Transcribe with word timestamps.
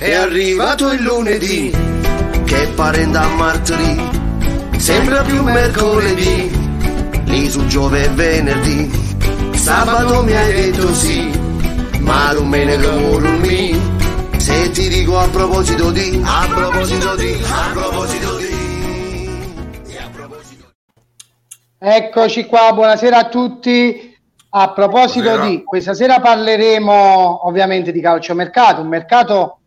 È 0.00 0.14
arrivato 0.14 0.90
il 0.92 1.02
lunedì, 1.02 1.70
che 2.46 2.68
pare 2.74 3.06
da 3.10 3.28
martedì, 3.36 4.00
sembra 4.78 5.20
più 5.20 5.42
mercoledì, 5.42 6.50
lì 7.26 7.50
su 7.50 7.66
Giove 7.66 8.06
e 8.06 8.08
venerdì, 8.08 8.90
sabato 9.52 10.22
mi 10.22 10.34
hai 10.34 10.52
detto 10.54 10.94
sì, 10.94 11.30
ma 11.98 12.32
non 12.32 12.48
me 12.48 12.64
ne 12.64 12.78
mi. 12.78 13.78
Se 14.38 14.70
ti 14.70 14.88
dico 14.88 15.18
a 15.18 15.28
proposito 15.28 15.90
di, 15.90 16.18
a 16.24 16.46
proposito 16.48 17.14
di, 17.16 17.44
a 17.44 17.70
proposito 17.74 18.36
di, 18.38 18.46
a 19.98 20.08
proposito 20.10 20.64
di. 20.64 20.72
Eccoci 21.78 22.46
qua, 22.46 22.72
buonasera 22.72 23.18
a 23.18 23.28
tutti. 23.28 24.16
A 24.52 24.70
proposito 24.70 25.28
buonasera. 25.28 25.56
di, 25.56 25.62
questa 25.62 25.92
sera 25.92 26.20
parleremo 26.20 27.46
ovviamente 27.46 27.92
di 27.92 28.00
calciomercato, 28.00 28.80
un 28.80 28.88
mercato 28.88 29.59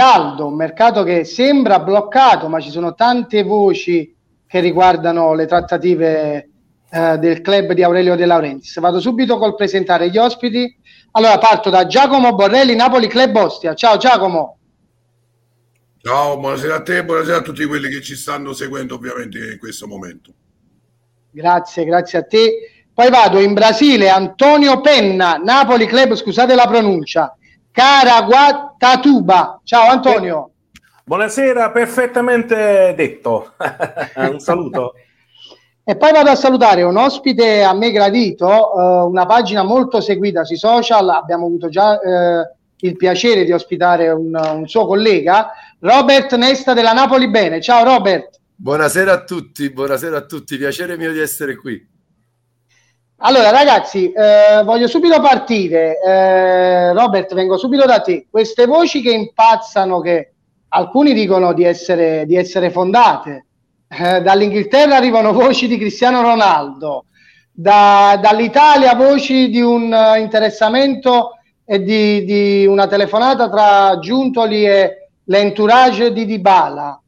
caldo, 0.00 0.46
un 0.46 0.54
mercato 0.54 1.02
che 1.02 1.24
sembra 1.24 1.78
bloccato, 1.78 2.48
ma 2.48 2.58
ci 2.58 2.70
sono 2.70 2.94
tante 2.94 3.42
voci 3.42 4.16
che 4.46 4.60
riguardano 4.60 5.34
le 5.34 5.44
trattative 5.44 6.48
eh, 6.88 7.18
del 7.18 7.42
club 7.42 7.74
di 7.74 7.82
Aurelio 7.82 8.16
De 8.16 8.24
Laurentiis. 8.24 8.80
Vado 8.80 8.98
subito 8.98 9.36
col 9.36 9.54
presentare 9.54 10.08
gli 10.08 10.16
ospiti. 10.16 10.74
Allora 11.10 11.36
parto 11.36 11.68
da 11.68 11.84
Giacomo 11.84 12.34
Borrelli, 12.34 12.74
Napoli 12.74 13.08
Club 13.08 13.36
Ostia. 13.36 13.74
Ciao 13.74 13.98
Giacomo. 13.98 14.56
Ciao, 16.00 16.38
buonasera 16.38 16.76
a 16.76 16.82
te, 16.82 17.04
buonasera 17.04 17.36
a 17.36 17.42
tutti 17.42 17.66
quelli 17.66 17.90
che 17.90 18.00
ci 18.00 18.16
stanno 18.16 18.54
seguendo 18.54 18.94
ovviamente 18.94 19.52
in 19.52 19.58
questo 19.58 19.86
momento. 19.86 20.32
Grazie, 21.30 21.84
grazie 21.84 22.20
a 22.20 22.22
te. 22.22 22.84
Poi 22.94 23.10
vado 23.10 23.38
in 23.38 23.52
Brasile, 23.52 24.08
Antonio 24.08 24.80
Penna, 24.80 25.34
Napoli 25.34 25.84
Club, 25.84 26.14
scusate 26.14 26.54
la 26.54 26.66
pronuncia. 26.66 27.34
Caraguatatuba. 27.72 29.60
Ciao 29.64 29.90
Antonio. 29.90 30.50
Buonasera, 31.04 31.70
perfettamente 31.70 32.94
detto. 32.96 33.54
un 34.16 34.38
saluto. 34.40 34.94
E 35.82 35.96
poi 35.96 36.12
vado 36.12 36.30
a 36.30 36.36
salutare 36.36 36.82
un 36.82 36.96
ospite 36.96 37.62
a 37.62 37.74
me 37.74 37.90
gradito, 37.90 38.46
uh, 38.46 39.08
una 39.08 39.26
pagina 39.26 39.64
molto 39.64 40.00
seguita 40.00 40.44
sui 40.44 40.56
social, 40.56 41.08
abbiamo 41.08 41.46
avuto 41.46 41.68
già 41.68 41.94
uh, 41.94 42.86
il 42.86 42.96
piacere 42.96 43.44
di 43.44 43.52
ospitare 43.52 44.08
un, 44.10 44.32
un, 44.34 44.68
suo 44.68 44.86
collega, 44.86 45.50
Robert 45.80 46.36
Nesta 46.36 46.74
della 46.74 46.92
Napoli 46.92 47.28
Bene. 47.28 47.60
Ciao 47.60 47.82
Robert. 47.82 48.38
Buonasera 48.54 49.12
a 49.12 49.24
tutti, 49.24 49.70
buonasera 49.70 50.18
a 50.18 50.26
tutti, 50.26 50.58
piacere 50.58 50.96
mio 50.96 51.12
di 51.12 51.18
essere 51.18 51.56
qui. 51.56 51.84
Allora, 53.22 53.50
ragazzi, 53.50 54.10
eh, 54.12 54.62
voglio 54.64 54.86
subito 54.86 55.20
partire. 55.20 56.00
Eh, 56.00 56.92
Robert, 56.94 57.34
vengo 57.34 57.58
subito 57.58 57.84
da 57.84 58.00
te. 58.00 58.26
Queste 58.30 58.64
voci 58.64 59.02
che 59.02 59.10
impazzano, 59.10 60.00
che 60.00 60.32
alcuni 60.68 61.12
dicono 61.12 61.52
di 61.52 61.64
essere, 61.64 62.24
di 62.24 62.36
essere 62.36 62.70
fondate, 62.70 63.44
eh, 63.88 64.22
dall'Inghilterra 64.22 64.96
arrivano 64.96 65.34
voci 65.34 65.68
di 65.68 65.76
Cristiano 65.76 66.22
Ronaldo, 66.22 67.04
da, 67.52 68.18
dall'Italia 68.22 68.94
voci 68.94 69.50
di 69.50 69.60
un 69.60 69.92
uh, 69.92 70.18
interessamento 70.18 71.32
e 71.66 71.82
di, 71.82 72.24
di, 72.24 72.64
una 72.64 72.86
telefonata 72.86 73.50
tra 73.50 73.98
Giuntoli 73.98 74.64
e 74.64 75.08
l'entourage 75.24 76.12
di 76.12 76.24
Dybala. 76.24 77.02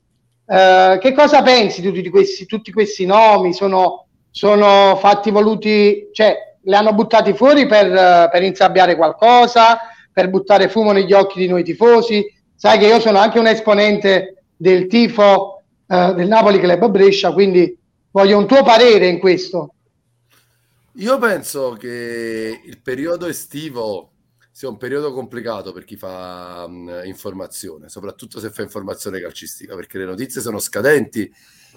Eh, 0.44 0.98
che 1.00 1.12
cosa 1.14 1.40
pensi 1.40 1.80
di 1.80 1.90
tutti 1.90 2.10
questi, 2.10 2.44
tutti 2.44 2.70
questi 2.70 3.06
nomi? 3.06 3.54
Sono 3.54 4.08
sono 4.32 4.96
fatti 4.96 5.30
voluti, 5.30 6.08
cioè 6.12 6.36
li 6.62 6.74
hanno 6.74 6.94
buttati 6.94 7.34
fuori 7.34 7.66
per, 7.66 8.28
per 8.30 8.42
insabbiare 8.42 8.96
qualcosa, 8.96 9.78
per 10.12 10.30
buttare 10.30 10.68
fumo 10.68 10.90
negli 10.92 11.12
occhi 11.12 11.38
di 11.38 11.46
noi 11.46 11.62
tifosi. 11.62 12.24
Sai 12.54 12.78
che 12.78 12.86
io 12.86 12.98
sono 12.98 13.18
anche 13.18 13.38
un 13.38 13.46
esponente 13.46 14.44
del 14.56 14.86
tifo 14.86 15.62
eh, 15.86 16.14
del 16.14 16.28
Napoli 16.28 16.58
Club 16.58 16.88
Brescia, 16.88 17.32
quindi 17.32 17.76
voglio 18.10 18.38
un 18.38 18.46
tuo 18.46 18.62
parere 18.62 19.06
in 19.06 19.18
questo. 19.18 19.74
Io 20.96 21.18
penso 21.18 21.76
che 21.78 22.60
il 22.64 22.80
periodo 22.80 23.26
estivo 23.26 24.10
sia 24.50 24.68
un 24.68 24.76
periodo 24.76 25.12
complicato 25.12 25.72
per 25.72 25.84
chi 25.84 25.96
fa 25.96 26.64
um, 26.66 27.00
informazione, 27.04 27.88
soprattutto 27.88 28.38
se 28.38 28.50
fa 28.50 28.62
informazione 28.62 29.20
calcistica, 29.20 29.74
perché 29.74 29.98
le 29.98 30.04
notizie 30.04 30.40
sono 30.40 30.58
scadenti 30.58 31.32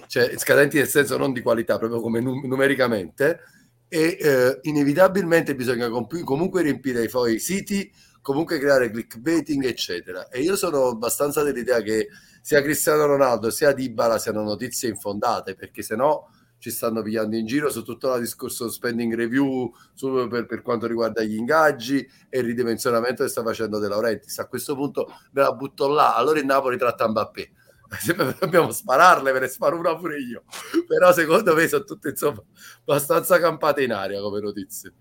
cioè 0.07 0.37
scadenti 0.37 0.77
nel 0.77 0.87
senso 0.87 1.17
non 1.17 1.33
di 1.33 1.41
qualità, 1.41 1.77
proprio 1.77 2.01
come 2.01 2.19
num- 2.19 2.45
numericamente, 2.45 3.39
e 3.87 4.17
eh, 4.19 4.59
inevitabilmente 4.63 5.55
bisogna 5.55 5.89
comp- 5.89 6.23
comunque 6.23 6.61
riempire 6.61 7.03
i 7.03 7.09
poi 7.09 7.39
siti, 7.39 7.91
comunque 8.21 8.59
creare 8.59 8.89
clickbaiting, 8.89 9.65
eccetera. 9.65 10.27
E 10.29 10.41
io 10.41 10.55
sono 10.55 10.87
abbastanza 10.87 11.43
dell'idea 11.43 11.81
che 11.81 12.07
sia 12.41 12.61
Cristiano 12.61 13.05
Ronaldo 13.05 13.49
sia 13.49 13.71
Dybala 13.71 14.17
siano 14.17 14.43
notizie 14.43 14.89
infondate, 14.89 15.55
perché 15.55 15.81
se 15.81 15.95
no 15.95 16.29
ci 16.57 16.71
stanno 16.71 17.01
pigliando 17.01 17.35
in 17.35 17.45
giro 17.45 17.69
su 17.69 17.83
tutto 17.83 18.13
il 18.15 18.21
discorso 18.21 18.69
spending 18.69 19.13
review 19.13 19.71
su, 19.93 20.27
per, 20.27 20.45
per, 20.45 20.61
quanto 20.61 20.87
riguarda 20.87 21.21
gli 21.21 21.35
ingaggi 21.35 22.07
e 22.29 22.39
il 22.39 22.45
ridimensionamento 22.45 23.23
che 23.23 23.29
sta 23.29 23.43
facendo 23.43 23.77
De 23.77 23.87
Laurentiis. 23.87 24.39
A 24.39 24.47
questo 24.47 24.75
punto 24.75 25.07
me 25.31 25.41
la 25.41 25.51
butto 25.51 25.87
là, 25.87 26.15
allora 26.15 26.39
il 26.39 26.45
Napoli 26.45 26.77
tratta 26.77 27.07
Mbappé 27.07 27.51
dobbiamo 28.39 28.71
spararle, 28.71 29.31
per 29.31 29.49
sparo 29.49 29.77
una 29.77 29.95
pure 29.95 30.17
io. 30.19 30.43
Però 30.87 31.11
secondo 31.11 31.53
me 31.55 31.67
sono 31.67 31.83
tutte 31.83 32.09
insomma 32.09 32.41
abbastanza 32.81 33.39
campate 33.39 33.83
in 33.83 33.91
aria 33.91 34.21
come 34.21 34.39
notizie. 34.39 34.93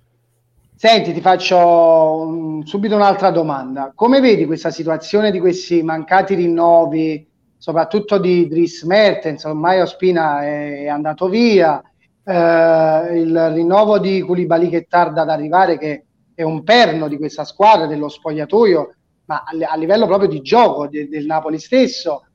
Senti, 0.76 1.12
ti 1.12 1.20
faccio 1.20 1.56
un, 1.56 2.66
subito 2.66 2.94
un'altra 2.96 3.30
domanda. 3.30 3.92
Come 3.94 4.20
vedi 4.20 4.44
questa 4.44 4.70
situazione 4.70 5.30
di 5.30 5.38
questi 5.38 5.82
mancati 5.82 6.34
rinnovi, 6.34 7.26
soprattutto 7.56 8.18
di 8.18 8.48
Dries 8.48 8.82
Mertens, 8.82 9.44
ormai 9.44 9.80
Ospina 9.80 10.42
è, 10.42 10.88
andato 10.88 11.28
via, 11.28 11.80
eh, 12.24 13.20
il 13.20 13.50
rinnovo 13.52 13.98
di 13.98 14.20
Koulibaly 14.20 14.68
che 14.68 14.86
tarda 14.88 15.22
ad 15.22 15.30
arrivare, 15.30 15.78
che 15.78 16.04
è 16.34 16.42
un 16.42 16.64
perno 16.64 17.06
di 17.08 17.16
questa 17.16 17.44
squadra, 17.44 17.86
dello 17.86 18.08
spogliatoio, 18.08 18.94
ma 19.26 19.44
a, 19.46 19.72
a 19.72 19.76
livello 19.76 20.06
proprio 20.06 20.28
di 20.28 20.42
gioco 20.42 20.88
de, 20.88 21.08
del 21.08 21.24
Napoli 21.24 21.58
stesso 21.58 22.26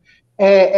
e, 0.42 0.72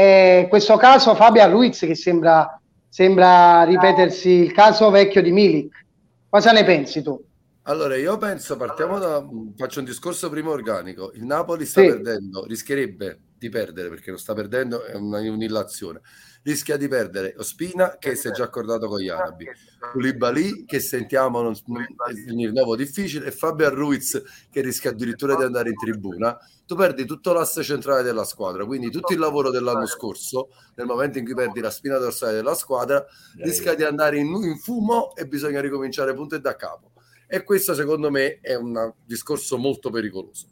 e 0.44 0.48
questo 0.50 0.76
caso 0.76 1.14
Fabian 1.14 1.52
Ruiz 1.52 1.78
che 1.82 1.94
sembra, 1.94 2.60
sembra 2.90 3.62
ripetersi 3.62 4.30
il 4.30 4.52
caso 4.54 4.90
vecchio 4.90 5.22
di 5.22 5.32
Milik. 5.32 5.86
Cosa 6.28 6.52
ne 6.52 6.64
pensi 6.64 7.04
tu? 7.04 7.24
Allora, 7.64 7.96
io 7.96 8.18
penso, 8.18 8.58
partiamo 8.58 8.98
da, 8.98 9.24
faccio 9.56 9.78
un 9.78 9.86
discorso 9.86 10.32
primo 10.32 10.50
organico. 10.50 11.12
Il 11.14 11.26
Napoli 11.26 11.68
sta 11.68 11.82
sì. 11.82 11.88
perdendo, 11.90 12.44
rischierebbe 12.46 13.20
di 13.38 13.50
perdere 13.50 13.90
perché 13.90 14.10
lo 14.10 14.18
sta 14.18 14.34
perdendo, 14.34 14.84
è 14.84 14.96
una, 14.96 15.20
un'illazione 15.20 16.02
rischia 16.44 16.78
di 16.78 16.88
perdere 16.88 17.36
Ospina 17.38 17.98
che 17.98 18.16
si 18.16 18.28
è 18.28 18.32
già 18.32 18.46
accordato 18.46 18.88
con 18.88 19.00
gli 19.00 19.10
arabi, 19.10 19.46
Koulibaly 19.92 20.66
che 20.66 20.80
sentiamo 20.80 21.42
non, 21.42 21.56
non, 21.66 21.86
il 22.14 22.48
rinnovo 22.48 22.76
difficile 22.76 23.28
e 23.28 23.32
Fabio 23.32 23.70
Ruiz 23.70 24.22
che 24.50 24.62
rischia 24.62 24.92
addirittura 24.92 25.36
di 25.36 25.44
andare 25.44 25.70
in 25.70 25.76
tribuna. 25.76 26.38
Tu 26.66 26.76
perdi 26.76 27.06
tutto 27.06 27.34
l'asse 27.34 27.64
centrale 27.64 28.02
della 28.02 28.24
squadra, 28.24 28.66
quindi 28.66 28.90
tutto 28.90 29.14
il 29.14 29.20
lavoro 29.20 29.50
dell'anno 29.50 29.86
scorso, 29.86 30.50
nel 30.76 30.86
momento 30.86 31.18
in 31.18 31.26
cui 31.26 31.36
perdi 31.36 31.60
la 31.60 31.70
spina 31.70 31.98
dorsale 31.98 32.34
della 32.34 32.56
squadra, 32.56 33.06
rischia 33.38 33.76
di 33.76 33.84
andare 33.84 34.18
in, 34.18 34.28
in 34.28 34.58
fumo 34.58 35.14
e 35.16 35.28
bisogna 35.28 35.60
ricominciare 35.60 36.14
punto 36.14 36.36
e 36.36 36.40
da 36.40 36.56
capo. 36.56 36.92
E 37.28 37.44
questo 37.44 37.74
secondo 37.74 38.10
me 38.10 38.40
è 38.42 38.56
un 38.56 38.94
discorso 39.06 39.58
molto 39.58 39.90
pericoloso. 39.90 40.48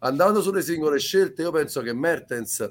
Andando 0.00 0.42
sulle 0.42 0.62
singole 0.62 0.98
scelte, 0.98 1.42
io 1.42 1.50
penso 1.50 1.80
che 1.80 1.92
Mertens 1.92 2.70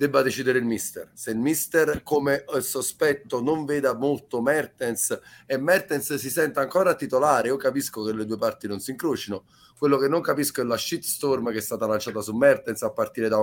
debba 0.00 0.22
decidere 0.22 0.58
il 0.58 0.64
mister. 0.64 1.10
Se 1.12 1.30
il 1.30 1.36
mister, 1.36 2.02
come 2.02 2.46
sospetto, 2.60 3.42
non 3.42 3.66
veda 3.66 3.92
molto 3.92 4.40
Mertens 4.40 5.20
e 5.44 5.58
Mertens 5.58 6.14
si 6.14 6.30
senta 6.30 6.62
ancora 6.62 6.94
titolare, 6.94 7.48
io 7.48 7.56
capisco 7.56 8.02
che 8.02 8.14
le 8.14 8.24
due 8.24 8.38
parti 8.38 8.66
non 8.66 8.80
si 8.80 8.92
incrocino. 8.92 9.44
Quello 9.76 9.98
che 9.98 10.08
non 10.08 10.22
capisco 10.22 10.62
è 10.62 10.64
la 10.64 10.78
shitstorm 10.78 11.50
che 11.52 11.58
è 11.58 11.60
stata 11.60 11.86
lanciata 11.86 12.22
su 12.22 12.34
Mertens 12.34 12.80
a 12.80 12.92
partire 12.92 13.28
da 13.28 13.36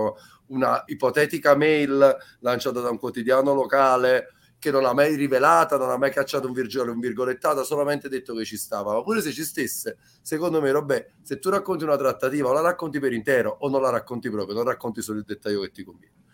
una 0.47 0.81
ipotetica 0.87 1.55
mail 1.55 2.17
lanciata 2.39 2.81
da 2.81 2.89
un 2.89 2.97
quotidiano 2.97 3.53
locale 3.53 4.29
che 4.57 4.71
non 4.71 4.83
ha 4.85 4.93
mai 4.93 5.13
rivelata, 5.13 5.77
non 5.77 5.91
ha 5.91 5.97
mai 5.97 6.09
cacciato 6.09 6.47
un 6.47 6.53
virgolare, 6.53 6.89
un 6.89 6.99
virgolettato, 6.99 7.59
ha 7.59 7.65
solamente 7.65 8.09
detto 8.09 8.33
che 8.33 8.45
ci 8.45 8.57
stava. 8.57 8.93
Ma 8.93 9.03
pure 9.03 9.21
se 9.21 9.31
ci 9.31 9.43
stesse, 9.43 9.97
secondo 10.23 10.59
me, 10.59 10.71
Robè, 10.71 11.07
se 11.21 11.37
tu 11.37 11.51
racconti 11.51 11.83
una 11.83 11.97
trattativa 11.97 12.49
o 12.49 12.53
la 12.53 12.61
racconti 12.61 12.99
per 12.99 13.13
intero 13.13 13.55
o 13.59 13.69
non 13.69 13.79
la 13.79 13.91
racconti 13.91 14.31
proprio, 14.31 14.55
non 14.55 14.63
racconti 14.63 15.03
solo 15.03 15.19
il 15.19 15.23
dettaglio 15.23 15.61
che 15.61 15.69
ti 15.69 15.83
conviene. 15.83 16.25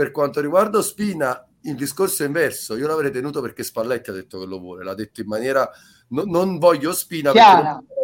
Per 0.00 0.12
quanto 0.12 0.40
riguarda 0.40 0.80
Spina, 0.80 1.46
il 1.64 1.74
discorso 1.74 2.22
è 2.22 2.26
inverso. 2.26 2.74
Io 2.74 2.86
l'avrei 2.86 3.10
tenuto 3.10 3.42
perché 3.42 3.62
Spalletti 3.62 4.08
ha 4.08 4.14
detto 4.14 4.38
che 4.38 4.46
lo 4.46 4.58
vuole, 4.58 4.82
l'ha 4.82 4.94
detto 4.94 5.20
in 5.20 5.26
maniera 5.26 5.70
no, 6.08 6.22
non 6.24 6.56
voglio 6.56 6.94
Spina 6.94 7.32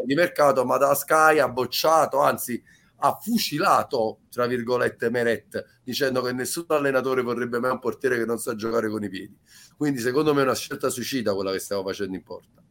di 0.04 0.14
mercato, 0.14 0.66
ma 0.66 0.76
da 0.76 0.94
Sky 0.94 1.38
ha 1.38 1.48
bocciato, 1.48 2.20
anzi 2.20 2.62
ha 2.96 3.14
fucilato, 3.18 4.18
tra 4.30 4.44
virgolette, 4.44 5.08
Meret, 5.08 5.80
dicendo 5.82 6.20
che 6.20 6.32
nessun 6.32 6.66
allenatore 6.68 7.22
vorrebbe 7.22 7.60
mai 7.60 7.70
un 7.70 7.78
portiere 7.78 8.18
che 8.18 8.26
non 8.26 8.38
sa 8.38 8.54
giocare 8.54 8.90
con 8.90 9.02
i 9.02 9.08
piedi. 9.08 9.34
Quindi 9.74 10.00
secondo 10.00 10.34
me 10.34 10.40
è 10.40 10.44
una 10.44 10.54
scelta 10.54 10.90
suicida 10.90 11.32
quella 11.32 11.50
che 11.50 11.60
stiamo 11.60 11.82
facendo 11.82 12.14
in 12.14 12.22
porta. 12.22 12.62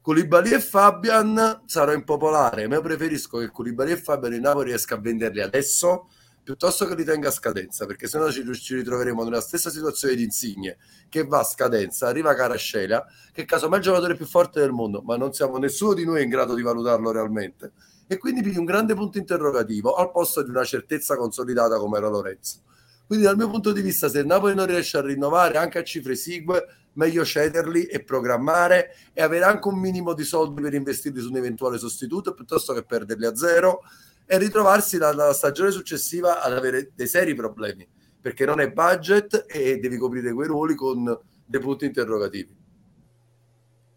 Koulibaly 0.00 0.52
e 0.52 0.60
Fabian 0.60 1.62
sarò 1.66 1.92
impopolare, 1.92 2.68
ma 2.68 2.76
io 2.76 2.82
preferisco 2.82 3.38
che 3.38 3.50
Koulibaly 3.50 3.90
e 3.90 3.96
Fabian 3.96 4.34
in 4.34 4.42
Napoli 4.42 4.68
riesca 4.68 4.94
a 4.94 5.00
venderli 5.00 5.40
adesso 5.40 6.10
piuttosto 6.48 6.86
che 6.86 6.94
li 6.94 7.04
tenga 7.04 7.28
a 7.28 7.30
scadenza, 7.30 7.84
perché 7.84 8.08
sennò 8.08 8.30
ci, 8.30 8.42
ci 8.54 8.74
ritroveremo 8.76 9.22
nella 9.22 9.42
stessa 9.42 9.68
situazione 9.68 10.14
di 10.14 10.22
Insigne, 10.22 10.78
che 11.10 11.26
va 11.26 11.40
a 11.40 11.44
scadenza, 11.44 12.06
arriva 12.06 12.32
Carascela, 12.32 13.04
che 13.32 13.44
casomai 13.44 13.74
è 13.74 13.78
il 13.80 13.84
giocatore 13.84 14.14
più 14.16 14.24
forte 14.24 14.60
del 14.60 14.70
mondo, 14.70 15.02
ma 15.02 15.18
non 15.18 15.34
siamo 15.34 15.58
nessuno 15.58 15.92
di 15.92 16.06
noi 16.06 16.22
in 16.22 16.30
grado 16.30 16.54
di 16.54 16.62
valutarlo 16.62 17.10
realmente. 17.10 17.72
E 18.06 18.16
quindi 18.16 18.40
pigli 18.40 18.56
un 18.56 18.64
grande 18.64 18.94
punto 18.94 19.18
interrogativo 19.18 19.92
al 19.92 20.10
posto 20.10 20.42
di 20.42 20.48
una 20.48 20.64
certezza 20.64 21.16
consolidata 21.16 21.76
come 21.76 21.98
era 21.98 22.08
Lorenzo. 22.08 22.62
Quindi 23.06 23.26
dal 23.26 23.36
mio 23.36 23.50
punto 23.50 23.70
di 23.72 23.82
vista, 23.82 24.08
se 24.08 24.20
il 24.20 24.26
Napoli 24.26 24.54
non 24.54 24.64
riesce 24.64 24.96
a 24.96 25.02
rinnovare 25.02 25.58
anche 25.58 25.76
a 25.76 25.84
cifre 25.84 26.12
esigue, 26.12 26.64
meglio 26.94 27.26
cederli 27.26 27.84
e 27.84 28.02
programmare 28.02 28.94
e 29.12 29.20
avere 29.20 29.44
anche 29.44 29.68
un 29.68 29.78
minimo 29.78 30.14
di 30.14 30.24
soldi 30.24 30.62
per 30.62 30.72
investirli 30.72 31.20
su 31.20 31.28
un 31.28 31.36
eventuale 31.36 31.76
sostituto 31.76 32.32
piuttosto 32.32 32.72
che 32.72 32.84
perderli 32.84 33.26
a 33.26 33.36
zero 33.36 33.82
e 34.30 34.38
ritrovarsi 34.38 34.98
dalla 34.98 35.32
stagione 35.32 35.70
successiva 35.70 36.42
ad 36.42 36.52
avere 36.52 36.90
dei 36.94 37.06
seri 37.06 37.34
problemi 37.34 37.88
perché 38.20 38.44
non 38.44 38.60
è 38.60 38.70
budget 38.70 39.46
e 39.48 39.78
devi 39.78 39.96
coprire 39.96 40.34
quei 40.34 40.48
ruoli 40.48 40.74
con 40.74 41.18
dei 41.46 41.60
punti 41.60 41.86
interrogativi. 41.86 42.54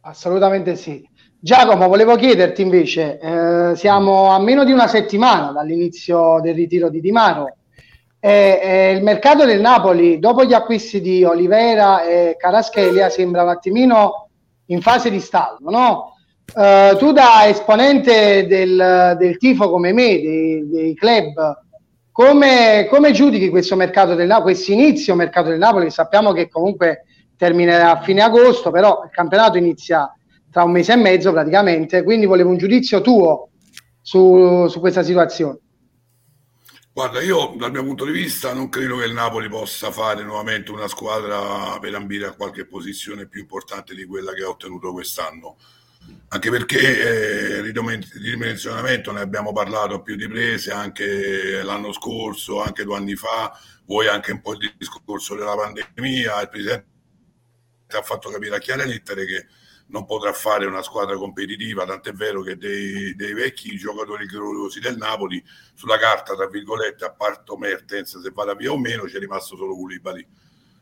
Assolutamente 0.02 0.76
sì. 0.76 1.06
Giacomo, 1.38 1.88
volevo 1.88 2.16
chiederti 2.16 2.62
invece, 2.62 3.20
eh, 3.20 3.76
siamo 3.76 4.30
a 4.30 4.40
meno 4.40 4.64
di 4.64 4.72
una 4.72 4.88
settimana 4.88 5.52
dall'inizio 5.52 6.40
del 6.42 6.56
ritiro 6.56 6.90
di 6.90 7.02
Di 7.02 7.12
Maro. 7.12 7.58
E, 8.20 8.60
e 8.64 8.92
il 8.92 9.04
mercato 9.04 9.46
del 9.46 9.60
Napoli, 9.60 10.20
dopo 10.20 10.46
gli 10.46 10.54
acquisti 10.54 11.02
di 11.02 11.24
Olivera 11.24 12.04
e 12.04 12.36
Caraschelia, 12.38 13.10
sembra 13.10 13.42
un 13.44 13.50
attimino 13.50 14.30
in 14.68 14.82
fase 14.82 15.10
di 15.10 15.20
stallo, 15.20 15.70
no? 15.70 16.16
Uh, 16.54 16.98
tu 16.98 17.14
da 17.14 17.48
esponente 17.48 18.46
del, 18.46 19.16
del, 19.18 19.38
tifo 19.38 19.70
come 19.70 19.94
me, 19.94 20.20
dei, 20.22 20.70
dei 20.70 20.96
club, 20.96 21.34
come, 22.12 22.88
come, 22.90 23.14
giudichi 23.14 23.50
questo 23.50 23.78
mercato 23.78 24.16
del 24.16 24.28
Napoli, 24.28 24.54
questo 24.54 24.74
inizio 24.74 25.16
mercato 25.16 25.48
del 25.48 25.60
Napoli, 25.60 25.90
sappiamo 25.90 26.34
che 26.34 26.50
comunque 26.50 27.06
terminerà 27.38 27.92
a 27.92 28.02
fine 28.02 28.22
agosto, 28.22 28.70
però 28.70 29.02
il 29.06 29.12
campionato 29.12 29.58
inizia 29.58 30.14
tra 30.52 30.64
un 30.64 30.72
mese 30.72 30.92
e 30.92 30.98
mezzo 30.98 31.32
praticamente, 31.32 32.04
quindi 32.04 32.26
volevo 32.26 32.50
un 32.50 32.58
giudizio 32.58 33.00
tuo 33.00 33.50
su, 34.02 34.68
su 34.68 34.80
questa 34.82 35.04
situazione. 35.04 35.58
Guarda, 36.94 37.22
io 37.22 37.54
dal 37.56 37.72
mio 37.72 37.86
punto 37.86 38.04
di 38.04 38.12
vista 38.12 38.52
non 38.52 38.68
credo 38.68 38.98
che 38.98 39.06
il 39.06 39.14
Napoli 39.14 39.48
possa 39.48 39.90
fare 39.92 40.24
nuovamente 40.24 40.72
una 40.72 40.90
squadra 40.90 41.80
per 41.80 41.96
ambire 41.96 42.26
a 42.26 42.34
qualche 42.34 42.66
posizione 42.66 43.28
più 43.28 43.40
importante 43.40 43.96
di 43.96 44.06
quella 44.06 44.34
che 44.34 44.44
ha 44.44 44.50
ottenuto 44.50 44.92
quest'anno 44.92 45.56
anche 46.34 46.50
perché 46.50 47.58
eh, 47.58 47.62
ridimensionamento 47.62 49.12
ne 49.12 49.20
abbiamo 49.20 49.52
parlato 49.52 50.02
più 50.02 50.16
di 50.16 50.28
prese 50.28 50.72
anche 50.72 51.62
l'anno 51.62 51.92
scorso, 51.92 52.62
anche 52.62 52.86
due 52.86 52.96
anni 52.96 53.16
fa, 53.16 53.58
vuoi 53.86 54.08
anche 54.08 54.32
un 54.32 54.42
po' 54.42 54.54
il 54.54 54.74
discorso 54.78 55.36
della 55.36 55.56
pandemia, 55.56 56.42
il 56.42 56.50
Presidente 56.50 56.88
ha 57.90 58.02
fatto 58.02 58.30
capire 58.30 58.56
a 58.56 58.60
chiare 58.60 58.86
lettere 58.86 59.26
che 59.26 59.48
non 59.88 60.06
potrà 60.06 60.32
fare 60.32 60.66
una 60.66 60.82
squadra 60.82 61.18
competitiva, 61.18 61.86
tant'è 61.86 62.14
vero 62.14 62.42
che 62.42 62.56
dei, 62.56 63.14
dei 63.16 63.34
vecchi 63.34 63.76
giocatori 63.76 64.26
gloriosi 64.26 64.80
del 64.80 64.96
Napoli, 64.96 65.44
sulla 65.74 65.98
carta, 65.98 66.34
tra 66.34 66.48
virgolette, 66.48 67.04
a 67.04 67.12
parto 67.12 67.58
Mertens, 67.58 68.22
se 68.22 68.32
vada 68.34 68.56
via 68.56 68.72
o 68.72 68.78
meno, 68.78 69.04
c'è 69.04 69.20
rimasto 69.20 69.58
solo 69.58 69.76
Koulibaly. 69.76 70.26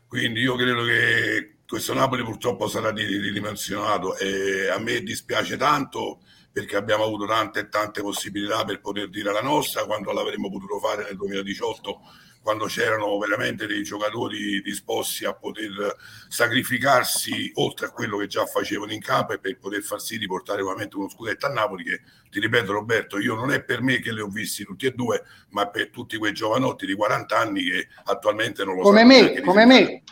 Quindi 0.06 0.40
io 0.40 0.54
credo 0.54 0.84
che 0.84 1.58
questo 1.70 1.94
Napoli 1.94 2.24
purtroppo 2.24 2.66
sarà 2.66 2.90
ridimensionato 2.90 4.16
e 4.16 4.68
a 4.68 4.80
me 4.80 5.02
dispiace 5.02 5.56
tanto 5.56 6.18
perché 6.50 6.74
abbiamo 6.74 7.04
avuto 7.04 7.26
tante 7.26 7.60
e 7.60 7.68
tante 7.68 8.02
possibilità 8.02 8.64
per 8.64 8.80
poter 8.80 9.08
dire 9.08 9.32
la 9.32 9.40
nostra 9.40 9.84
quando 9.84 10.10
l'avremmo 10.10 10.50
potuto 10.50 10.80
fare 10.80 11.04
nel 11.04 11.14
2018 11.14 12.00
quando 12.42 12.64
c'erano 12.64 13.16
veramente 13.18 13.68
dei 13.68 13.84
giocatori 13.84 14.60
disposti 14.62 15.24
a 15.24 15.34
poter 15.34 15.94
sacrificarsi 16.26 17.52
oltre 17.54 17.86
a 17.86 17.90
quello 17.90 18.16
che 18.16 18.26
già 18.26 18.46
facevano 18.46 18.92
in 18.92 19.00
campo 19.00 19.34
e 19.34 19.38
per 19.38 19.56
poter 19.56 19.82
far 19.82 20.00
sì 20.00 20.18
di 20.18 20.26
portare 20.26 20.64
veramente 20.64 20.96
uno 20.96 21.08
scudetto 21.08 21.46
a 21.46 21.50
Napoli 21.50 21.84
che 21.84 22.00
ti 22.30 22.40
ripeto 22.40 22.72
Roberto 22.72 23.16
io 23.20 23.36
non 23.36 23.52
è 23.52 23.62
per 23.62 23.80
me 23.80 24.00
che 24.00 24.12
li 24.12 24.20
ho 24.20 24.26
visti 24.26 24.64
tutti 24.64 24.86
e 24.86 24.90
due 24.90 25.22
ma 25.50 25.68
per 25.68 25.90
tutti 25.90 26.16
quei 26.16 26.32
giovanotti 26.32 26.84
di 26.84 26.94
40 26.94 27.38
anni 27.38 27.62
che 27.62 27.86
attualmente 28.06 28.64
non 28.64 28.74
lo 28.74 28.82
come 28.82 29.04
me, 29.04 29.40
come 29.42 29.66
me 29.66 30.02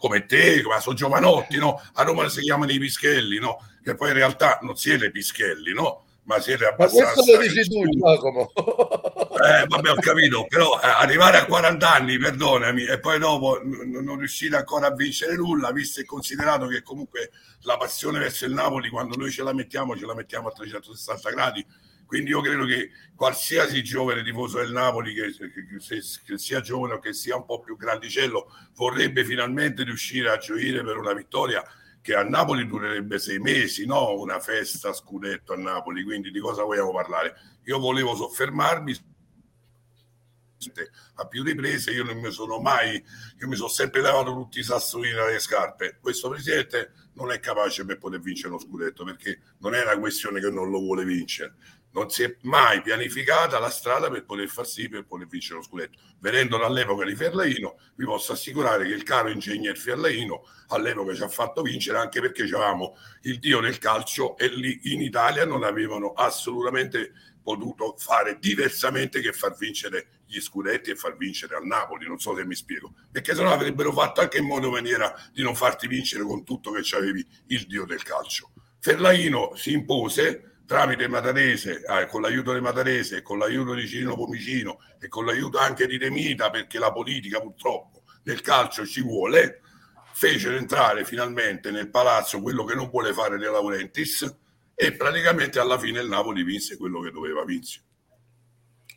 come 0.00 0.24
te, 0.24 0.62
ma 0.62 0.80
sono 0.80 0.96
giovanotti, 0.96 1.58
no? 1.58 1.78
A 1.92 2.02
Roma 2.04 2.26
si 2.30 2.40
chiamano 2.40 2.72
i 2.72 2.78
pischelli, 2.78 3.38
no? 3.38 3.62
Che 3.84 3.94
poi 3.94 4.08
in 4.08 4.14
realtà 4.14 4.58
non 4.62 4.74
siete 4.74 5.10
pischelli, 5.10 5.74
no? 5.74 6.06
Ma 6.22 6.40
siete 6.40 6.64
abbastanza... 6.64 7.08
Ma 7.08 7.12
questo 7.12 7.36
lo 7.36 7.42
dici 7.42 7.68
tu, 7.68 7.98
Giacomo. 7.98 8.50
Eh, 8.54 9.66
vabbè, 9.66 9.90
ho 9.90 9.94
capito, 9.96 10.46
però 10.48 10.80
eh, 10.80 10.86
arrivare 10.86 11.36
a 11.36 11.44
40 11.44 11.92
anni, 11.92 12.16
perdonami, 12.16 12.86
e 12.86 12.98
poi 12.98 13.18
dopo 13.18 13.60
n- 13.62 14.02
non 14.02 14.18
riuscire 14.18 14.56
ancora 14.56 14.86
a 14.86 14.94
vincere 14.94 15.34
nulla, 15.36 15.70
visto 15.70 16.00
e 16.00 16.06
considerato 16.06 16.66
che 16.66 16.82
comunque 16.82 17.30
la 17.62 17.76
passione 17.76 18.18
verso 18.18 18.46
il 18.46 18.52
Napoli, 18.52 18.88
quando 18.88 19.16
noi 19.16 19.30
ce 19.30 19.42
la 19.42 19.52
mettiamo, 19.52 19.96
ce 19.96 20.06
la 20.06 20.14
mettiamo 20.14 20.48
a 20.48 20.52
360 20.52 21.30
gradi, 21.30 21.66
quindi 22.10 22.30
io 22.30 22.40
credo 22.40 22.64
che 22.64 22.90
qualsiasi 23.14 23.84
giovane 23.84 24.24
tifoso 24.24 24.58
del 24.58 24.72
Napoli, 24.72 25.14
che, 25.14 25.30
che, 25.30 26.02
che, 26.24 26.38
sia 26.38 26.60
giovane 26.60 26.94
o 26.94 26.98
che 26.98 27.12
sia 27.12 27.36
un 27.36 27.44
po' 27.44 27.60
più 27.60 27.76
grandicello, 27.76 28.52
vorrebbe 28.74 29.24
finalmente 29.24 29.84
riuscire 29.84 30.28
a 30.28 30.36
gioire 30.36 30.82
per 30.82 30.96
una 30.96 31.12
vittoria 31.12 31.62
che 32.00 32.16
a 32.16 32.24
Napoli 32.24 32.66
durerebbe 32.66 33.20
sei 33.20 33.38
mesi, 33.38 33.86
no 33.86 34.18
una 34.18 34.40
festa 34.40 34.92
scudetto 34.92 35.52
a 35.52 35.56
Napoli. 35.56 36.02
Quindi 36.02 36.32
di 36.32 36.40
cosa 36.40 36.64
vogliamo 36.64 36.90
parlare? 36.90 37.36
Io 37.66 37.78
volevo 37.78 38.16
soffermarmi 38.16 38.92
a 41.14 41.26
più 41.26 41.42
riprese 41.42 41.90
io 41.90 42.04
non 42.04 42.18
mi 42.18 42.30
sono 42.30 42.58
mai 42.58 43.02
io 43.38 43.48
mi 43.48 43.56
sono 43.56 43.70
sempre 43.70 44.02
levato 44.02 44.34
tutti 44.34 44.58
i 44.58 44.62
sassolini 44.62 45.14
dalle 45.14 45.38
scarpe 45.38 45.96
questo 46.02 46.28
presidente 46.28 46.92
non 47.14 47.32
è 47.32 47.40
capace 47.40 47.86
per 47.86 47.96
poter 47.96 48.20
vincere 48.20 48.50
lo 48.50 48.58
scudetto 48.58 49.04
perché 49.04 49.40
non 49.60 49.74
è 49.74 49.82
una 49.82 49.98
questione 49.98 50.38
che 50.38 50.50
non 50.50 50.68
lo 50.68 50.80
vuole 50.80 51.06
vincere 51.06 51.54
non 51.92 52.10
si 52.10 52.22
è 52.22 52.36
mai 52.42 52.82
pianificata 52.82 53.58
la 53.58 53.70
strada 53.70 54.08
per 54.08 54.24
poter 54.24 54.48
far 54.48 54.66
sì 54.66 54.88
per 54.88 55.04
poter 55.04 55.26
vincere 55.26 55.56
lo 55.56 55.64
scudetto. 55.64 55.98
Venendo 56.20 56.56
dall'epoca 56.56 57.04
di 57.04 57.16
Ferlaino, 57.16 57.78
vi 57.96 58.04
posso 58.04 58.32
assicurare 58.32 58.86
che 58.86 58.92
il 58.92 59.02
caro 59.02 59.28
ingegner 59.30 59.76
Ferlaino 59.76 60.46
all'epoca 60.68 61.14
ci 61.14 61.22
ha 61.22 61.28
fatto 61.28 61.62
vincere 61.62 61.98
anche 61.98 62.20
perché 62.20 62.42
avevamo 62.42 62.96
il 63.22 63.38
dio 63.38 63.60
del 63.60 63.78
calcio 63.78 64.36
e 64.36 64.48
lì 64.48 64.80
in 64.92 65.00
Italia 65.00 65.44
non 65.44 65.64
avevano 65.64 66.12
assolutamente 66.12 67.12
potuto 67.42 67.96
fare 67.98 68.38
diversamente 68.38 69.20
che 69.20 69.32
far 69.32 69.56
vincere 69.56 70.20
gli 70.26 70.40
scudetti 70.40 70.90
e 70.90 70.94
far 70.94 71.16
vincere 71.16 71.56
al 71.56 71.66
Napoli. 71.66 72.06
Non 72.06 72.20
so 72.20 72.36
se 72.36 72.44
mi 72.44 72.54
spiego, 72.54 72.92
perché 73.10 73.34
se 73.34 73.42
no 73.42 73.50
avrebbero 73.50 73.92
fatto 73.92 74.20
anche 74.20 74.38
in 74.38 74.46
modo 74.46 74.70
maniera 74.70 75.12
di 75.32 75.42
non 75.42 75.56
farti 75.56 75.88
vincere 75.88 76.22
con 76.22 76.44
tutto 76.44 76.70
che 76.70 76.82
avevi 76.94 77.26
il 77.48 77.66
dio 77.66 77.84
del 77.84 78.02
calcio. 78.02 78.52
Ferlaino 78.78 79.54
si 79.56 79.72
impose 79.72 80.49
tramite 80.70 81.08
Matarese, 81.08 81.82
eh, 81.84 82.06
con 82.06 82.20
l'aiuto 82.20 82.54
di 82.54 82.60
Matarese, 82.60 83.22
con 83.22 83.38
l'aiuto 83.38 83.74
di 83.74 83.88
Cirino 83.88 84.14
Pomicino 84.14 84.78
e 85.00 85.08
con 85.08 85.26
l'aiuto 85.26 85.58
anche 85.58 85.88
di 85.88 85.98
Remita, 85.98 86.48
perché 86.48 86.78
la 86.78 86.92
politica 86.92 87.40
purtroppo 87.40 88.04
nel 88.22 88.40
calcio 88.40 88.86
ci 88.86 89.02
vuole, 89.02 89.62
fecero 90.12 90.56
entrare 90.56 91.04
finalmente 91.04 91.72
nel 91.72 91.90
palazzo 91.90 92.40
quello 92.40 92.62
che 92.62 92.76
non 92.76 92.88
vuole 92.88 93.12
fare 93.12 93.36
De 93.36 93.46
Laurentiis 93.46 94.32
e 94.72 94.92
praticamente 94.92 95.58
alla 95.58 95.76
fine 95.76 96.02
il 96.02 96.08
Napoli 96.08 96.44
vinse 96.44 96.76
quello 96.76 97.00
che 97.00 97.10
doveva 97.10 97.44
vincere. 97.44 97.84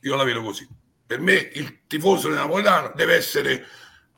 Io 0.01 0.15
la 0.15 0.24
vedo 0.24 0.44
così. 0.44 0.68
Per 1.08 1.20
me 1.20 1.50
il 1.53 1.88
tifoso 1.88 2.30
napoletano 2.30 2.92
deve 2.94 3.15
essere 3.15 3.65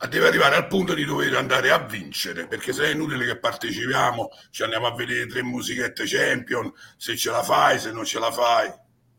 deve 0.09 0.27
arrivare 0.27 0.55
al 0.55 0.67
punto 0.67 0.93
di 0.93 1.05
dover 1.05 1.33
andare 1.35 1.71
a 1.71 1.79
vincere 1.79 2.47
perché 2.47 2.73
se 2.73 2.85
è 2.85 2.93
inutile 2.93 3.25
che 3.25 3.37
partecipiamo 3.37 4.29
ci 4.51 4.63
andiamo 4.63 4.87
a 4.87 4.93
vedere 4.93 5.25
tre 5.25 5.41
musichette 5.41 6.03
champion 6.05 6.71
se 6.97 7.15
ce 7.15 7.31
la 7.31 7.41
fai 7.41 7.79
se 7.79 7.91
non 7.91 8.05
ce 8.05 8.19
la 8.19 8.31
fai. 8.31 8.71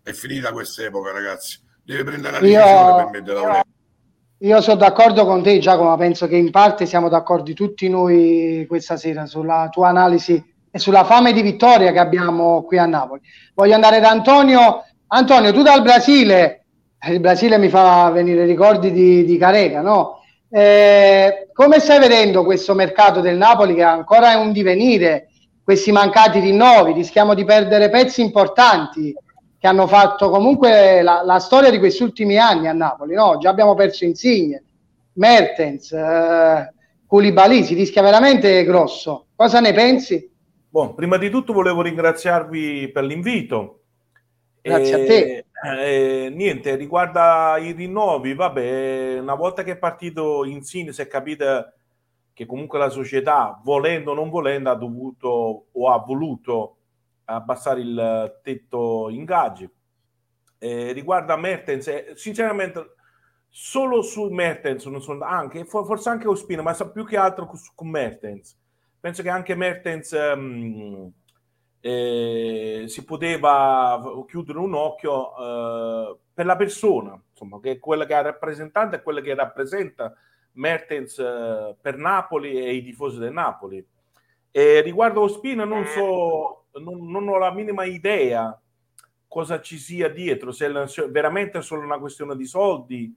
È 0.02 0.12
finita 0.12 0.52
questa 0.52 0.84
epoca 0.84 1.12
ragazzi. 1.12 1.58
Deve 1.82 2.04
prendere 2.04 2.38
una 2.38 2.46
decisione 2.46 2.88
io, 2.88 2.94
per 2.96 3.20
mettere 3.20 3.40
la 3.40 3.64
io 4.40 4.60
sono 4.60 4.76
d'accordo 4.76 5.24
con 5.24 5.42
te 5.42 5.58
Giacomo 5.58 5.96
penso 5.96 6.28
che 6.28 6.36
in 6.36 6.50
parte 6.50 6.84
siamo 6.84 7.08
d'accordo 7.08 7.54
tutti 7.54 7.88
noi 7.88 8.66
questa 8.68 8.98
sera 8.98 9.24
sulla 9.24 9.68
tua 9.70 9.88
analisi 9.88 10.54
e 10.70 10.78
sulla 10.78 11.04
fame 11.04 11.32
di 11.32 11.40
vittoria 11.40 11.90
che 11.90 11.98
abbiamo 11.98 12.62
qui 12.64 12.76
a 12.76 12.84
Napoli. 12.84 13.22
Voglio 13.54 13.74
andare 13.74 13.98
da 13.98 14.10
Antonio. 14.10 14.84
Antonio 15.08 15.52
tu 15.52 15.62
dal 15.62 15.80
Brasile 15.80 16.66
il 17.08 17.20
Brasile 17.20 17.58
mi 17.58 17.68
fa 17.68 18.10
venire 18.10 18.44
ricordi 18.44 18.90
di, 18.90 19.24
di 19.24 19.38
Careca 19.38 19.80
no? 19.80 20.22
Eh, 20.56 21.50
come 21.52 21.80
stai 21.80 21.98
vedendo 21.98 22.42
questo 22.42 22.72
mercato 22.72 23.20
del 23.20 23.36
Napoli 23.36 23.74
che 23.74 23.82
ancora 23.82 24.32
è 24.32 24.36
un 24.36 24.52
divenire? 24.52 25.28
Questi 25.62 25.92
mancati 25.92 26.40
rinnovi, 26.40 26.94
rischiamo 26.94 27.34
di 27.34 27.44
perdere 27.44 27.90
pezzi 27.90 28.22
importanti 28.22 29.14
che 29.58 29.66
hanno 29.66 29.86
fatto 29.86 30.30
comunque 30.30 31.02
la, 31.02 31.20
la 31.22 31.40
storia 31.40 31.68
di 31.68 31.78
questi 31.78 32.02
ultimi 32.02 32.38
anni 32.38 32.68
a 32.68 32.72
Napoli. 32.72 33.12
No? 33.12 33.36
Già 33.36 33.50
abbiamo 33.50 33.74
perso 33.74 34.06
Insigne, 34.06 34.64
Mertens, 35.14 35.92
eh, 35.92 36.72
Koulibaly, 37.06 37.62
si 37.62 37.74
rischia 37.74 38.00
veramente 38.00 38.64
grosso. 38.64 39.26
Cosa 39.36 39.60
ne 39.60 39.74
pensi? 39.74 40.26
Bon, 40.70 40.94
prima 40.94 41.18
di 41.18 41.28
tutto 41.28 41.52
volevo 41.52 41.82
ringraziarvi 41.82 42.90
per 42.92 43.04
l'invito 43.04 43.80
Grazie 44.66 44.94
a 44.94 45.06
te. 45.06 45.45
Eh, 45.64 46.30
niente, 46.34 46.76
riguarda 46.76 47.56
i 47.56 47.72
rinnovi, 47.72 48.34
vabbè, 48.34 49.18
una 49.20 49.34
volta 49.34 49.62
che 49.62 49.72
è 49.72 49.78
partito 49.78 50.44
Insigne 50.44 50.92
si 50.92 51.00
è 51.00 51.06
capito 51.06 51.72
che 52.34 52.44
comunque 52.44 52.78
la 52.78 52.90
società, 52.90 53.58
volendo 53.64 54.10
o 54.10 54.14
non 54.14 54.28
volendo, 54.28 54.70
ha 54.70 54.74
dovuto 54.74 55.68
o 55.72 55.90
ha 55.90 55.98
voluto 55.98 56.76
abbassare 57.24 57.80
il 57.80 58.40
tetto 58.42 59.08
ingaggi. 59.08 59.68
Eh, 60.58 60.92
riguarda 60.92 61.36
Mertens, 61.36 61.88
eh, 61.88 62.12
sinceramente 62.14 62.94
solo 63.48 64.02
su 64.02 64.28
Mertens, 64.28 64.84
non 64.86 65.00
sono, 65.00 65.24
anche, 65.24 65.64
forse 65.64 66.10
anche 66.10 66.28
Ospina, 66.28 66.60
ma 66.60 66.74
più 66.92 67.06
che 67.06 67.16
altro 67.16 67.46
con, 67.46 67.58
con 67.74 67.88
Mertens. 67.88 68.58
Penso 69.00 69.22
che 69.22 69.30
anche 69.30 69.54
Mertens... 69.54 70.10
Um, 70.12 71.12
eh, 71.86 72.84
si 72.88 73.04
poteva 73.04 74.02
chiudere 74.26 74.58
un 74.58 74.74
occhio 74.74 75.36
eh, 75.36 76.16
per 76.34 76.44
la 76.44 76.56
persona, 76.56 77.16
insomma, 77.30 77.60
che 77.60 77.72
è 77.72 77.78
quella 77.78 78.04
che 78.06 78.18
è 78.18 78.22
rappresentante 78.22 78.96
e 78.96 79.02
quella 79.02 79.20
che 79.20 79.36
rappresenta 79.36 80.12
Mertens 80.54 81.16
eh, 81.20 81.76
per 81.80 81.96
Napoli 81.96 82.58
e 82.58 82.74
i 82.74 82.82
tifosi 82.82 83.20
del 83.20 83.32
Napoli. 83.32 83.86
E 84.50 84.80
riguardo 84.80 85.20
Ospina 85.20 85.64
non 85.64 85.84
so, 85.84 86.64
non, 86.80 87.08
non, 87.08 87.28
ho 87.28 87.38
la 87.38 87.52
minima 87.52 87.84
idea 87.84 88.60
cosa 89.28 89.60
ci 89.60 89.78
sia 89.78 90.08
dietro, 90.08 90.50
se 90.50 90.66
è 90.66 91.08
veramente 91.08 91.62
solo 91.62 91.82
una 91.82 91.98
questione 91.98 92.34
di 92.34 92.46
soldi 92.46 93.14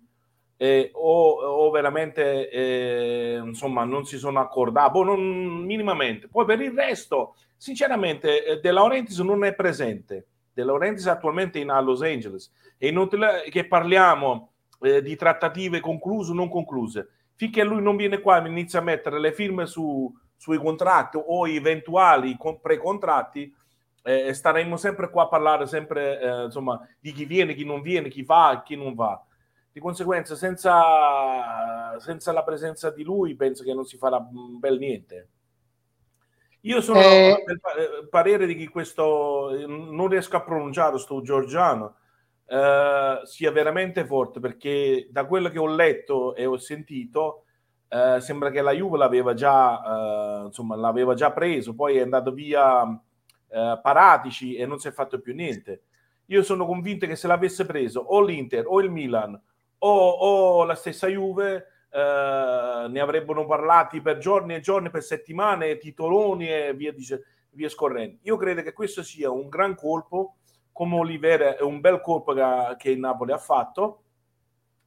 eh, 0.58 0.92
o, 0.94 1.40
o, 1.40 1.72
veramente 1.72 2.50
eh, 2.50 3.42
insomma 3.44 3.84
non 3.84 4.06
si 4.06 4.20
sono 4.20 4.40
accordati, 4.40 4.92
boh, 4.92 5.04
non, 5.04 5.64
minimamente. 5.64 6.28
Poi 6.28 6.46
per 6.46 6.62
il 6.62 6.74
resto 6.74 7.36
Sinceramente, 7.60 8.46
eh, 8.46 8.60
De 8.62 8.72
Laurentiis 8.72 9.20
non 9.20 9.44
è 9.44 9.54
presente. 9.54 10.28
De 10.54 10.63
Laurentiis 10.63 11.08
è 11.08 11.10
attualmente 11.10 11.60
in, 11.60 11.70
a 11.70 11.82
Los 11.82 12.01
Angeles. 12.01 12.50
È 12.78 12.86
inutile 12.86 13.44
che 13.50 13.68
parliamo 13.68 14.54
eh, 14.80 15.01
di 15.01 15.18
trattative 15.18 15.82
concluse 15.82 16.32
o 16.32 16.34
non 16.34 16.48
concluse. 16.48 17.10
Finché 17.36 17.66
lui 17.66 17.82
non 17.82 17.98
viene 17.98 18.22
qua 18.22 18.42
e 18.42 18.48
inizia 18.48 18.80
a 18.80 18.84
mettere 18.84 19.20
le 19.20 19.34
firme 19.34 19.66
su, 19.66 20.10
sui 20.38 20.58
contratti 20.58 21.20
o 21.22 21.50
eventuali 21.50 22.38
pre-contratti, 22.62 23.54
eh, 24.04 24.34
staremo 24.34 24.78
sempre 24.78 25.10
qua 25.10 25.24
a 25.24 25.28
parlare 25.28 25.68
sempre 25.68 26.22
eh, 26.22 26.44
insomma, 26.46 26.80
di 26.98 27.12
chi 27.12 27.25
viene, 27.25 27.56
chi 27.56 27.66
non 27.66 27.82
viene, 27.82 28.08
chi 28.08 28.24
va 28.24 28.54
e 28.54 28.63
chi 28.63 28.78
non 28.78 28.94
va. 28.94 29.22
Di 29.70 29.82
conseguenza, 29.82 30.36
senza, 30.36 32.00
senza 32.00 32.32
la 32.32 32.44
presenza 32.46 32.89
di 32.89 33.04
lui, 33.04 33.36
penso 33.36 33.66
che 33.66 33.74
non 33.74 33.84
si 33.84 33.98
farà 33.98 34.16
un 34.16 34.60
bel 34.60 34.78
niente. 34.78 35.28
Io 36.62 36.82
sono 36.82 37.00
eh, 37.00 37.44
del 37.46 37.60
eh, 37.78 38.08
parere 38.10 38.46
di 38.46 38.56
chi 38.56 38.68
questo 38.68 39.56
eh, 39.56 39.66
non 39.66 40.08
riesco 40.08 40.36
a 40.36 40.42
pronunciare 40.42 40.98
sto 40.98 41.22
Giorgiano 41.22 41.96
eh, 42.46 43.22
sia 43.24 43.51
veramente 43.51 44.06
forte 44.06 44.42
perché 44.42 45.08
da 45.10 45.25
quello 45.25 45.50
che 45.50 45.60
ho 45.60 45.68
letto 45.68 46.36
e 46.36 46.46
ho 46.46 46.58
sentito 46.58 47.44
eh, 47.88 48.20
sembra 48.20 48.50
che 48.50 48.62
la 48.62 48.74
Juve 48.74 48.98
l'aveva 48.98 49.34
già, 49.34 49.82
eh, 49.82 50.46
insomma, 50.48 50.75
l'aveva 50.75 51.13
già 51.13 51.32
preso, 51.32 51.74
poi 51.74 51.98
è 51.98 52.01
andato 52.01 52.32
via 52.32 53.00
Paratici 53.51 54.54
e 54.56 54.68
non 54.68 54.78
si 54.78 54.89
è 54.89 54.92
fatto 54.92 55.20
più 55.20 55.34
niente. 55.34 55.82
Io 56.28 56.44
sono 56.44 56.68
convinto 56.68 57.08
che 57.08 57.16
se 57.16 57.25
l'avesse 57.25 57.66
preso 57.66 58.00
o 58.00 58.22
l'Inter 58.22 58.66
o 58.68 58.80
il 58.80 58.92
Milan 58.92 59.34
o, 59.80 60.10
o 60.10 60.63
la 60.66 60.75
stessa 60.75 61.08
Juve 61.08 61.66
eh, 61.91 62.86
ne 62.88 63.00
avrebbero 63.00 63.46
parlati 63.46 64.01
per 64.01 64.17
giorni 64.17 64.55
e 64.55 64.60
giorni, 64.60 64.89
per 64.89 65.03
settimane, 65.03 65.77
titoloni 65.77 66.48
e 66.48 66.74
via, 66.74 66.91
dice, 66.91 67.24
via 67.51 67.69
scorrendo. 67.69 68.17
Io 68.24 68.38
credo 68.38 68.62
che 68.62 68.74
questo 68.74 69.03
sia 69.03 69.31
un 69.31 69.50
gran 69.50 69.75
colpo, 69.75 70.36
come 70.72 70.96
Olivera 70.96 71.58
è 71.58 71.62
un 71.62 71.79
bel 71.79 72.00
colpo 72.01 72.34
che, 72.34 72.75
che 72.77 72.91
il 72.91 73.00
Napoli 73.00 73.31
ha 73.31 73.38
fatto. 73.38 74.03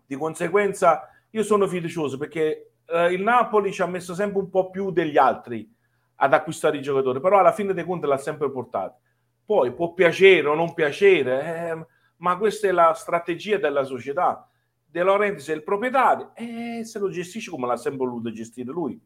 Di 0.06 0.16
conseguenza, 0.16 1.08
io 1.30 1.42
sono 1.42 1.66
fiducioso 1.66 2.18
perché 2.18 2.72
eh, 2.86 3.12
il 3.12 3.22
Napoli 3.22 3.72
ci 3.72 3.82
ha 3.82 3.86
messo 3.86 4.14
sempre 4.14 4.40
un 4.40 4.48
po' 4.48 4.70
più 4.70 4.90
degli 4.90 5.16
altri 5.16 5.68
ad 6.16 6.34
acquistare 6.34 6.76
i 6.76 6.82
giocatori, 6.82 7.20
però 7.20 7.38
alla 7.38 7.52
fine 7.52 7.74
dei 7.74 7.84
conti 7.84 8.06
l'ha 8.06 8.16
sempre 8.16 8.50
portato. 8.50 9.00
Poi 9.44 9.72
può 9.72 9.92
piacere 9.92 10.46
o 10.46 10.54
non 10.54 10.72
piacere, 10.72 11.68
eh, 11.70 11.86
ma 12.18 12.36
questa 12.36 12.68
è 12.68 12.70
la 12.70 12.92
strategia 12.94 13.58
della 13.58 13.82
società 13.82 14.46
De 14.92 15.02
Laurentiis 15.02 15.48
è 15.48 15.54
il 15.54 15.64
proprietario 15.64 16.32
e 16.34 16.82
se 16.84 16.98
lo 16.98 17.08
gestisce 17.08 17.50
come 17.50 17.66
l'ha 17.66 17.78
sempre 17.78 18.04
voluto 18.04 18.30
gestire 18.30 18.70
lui. 18.70 19.00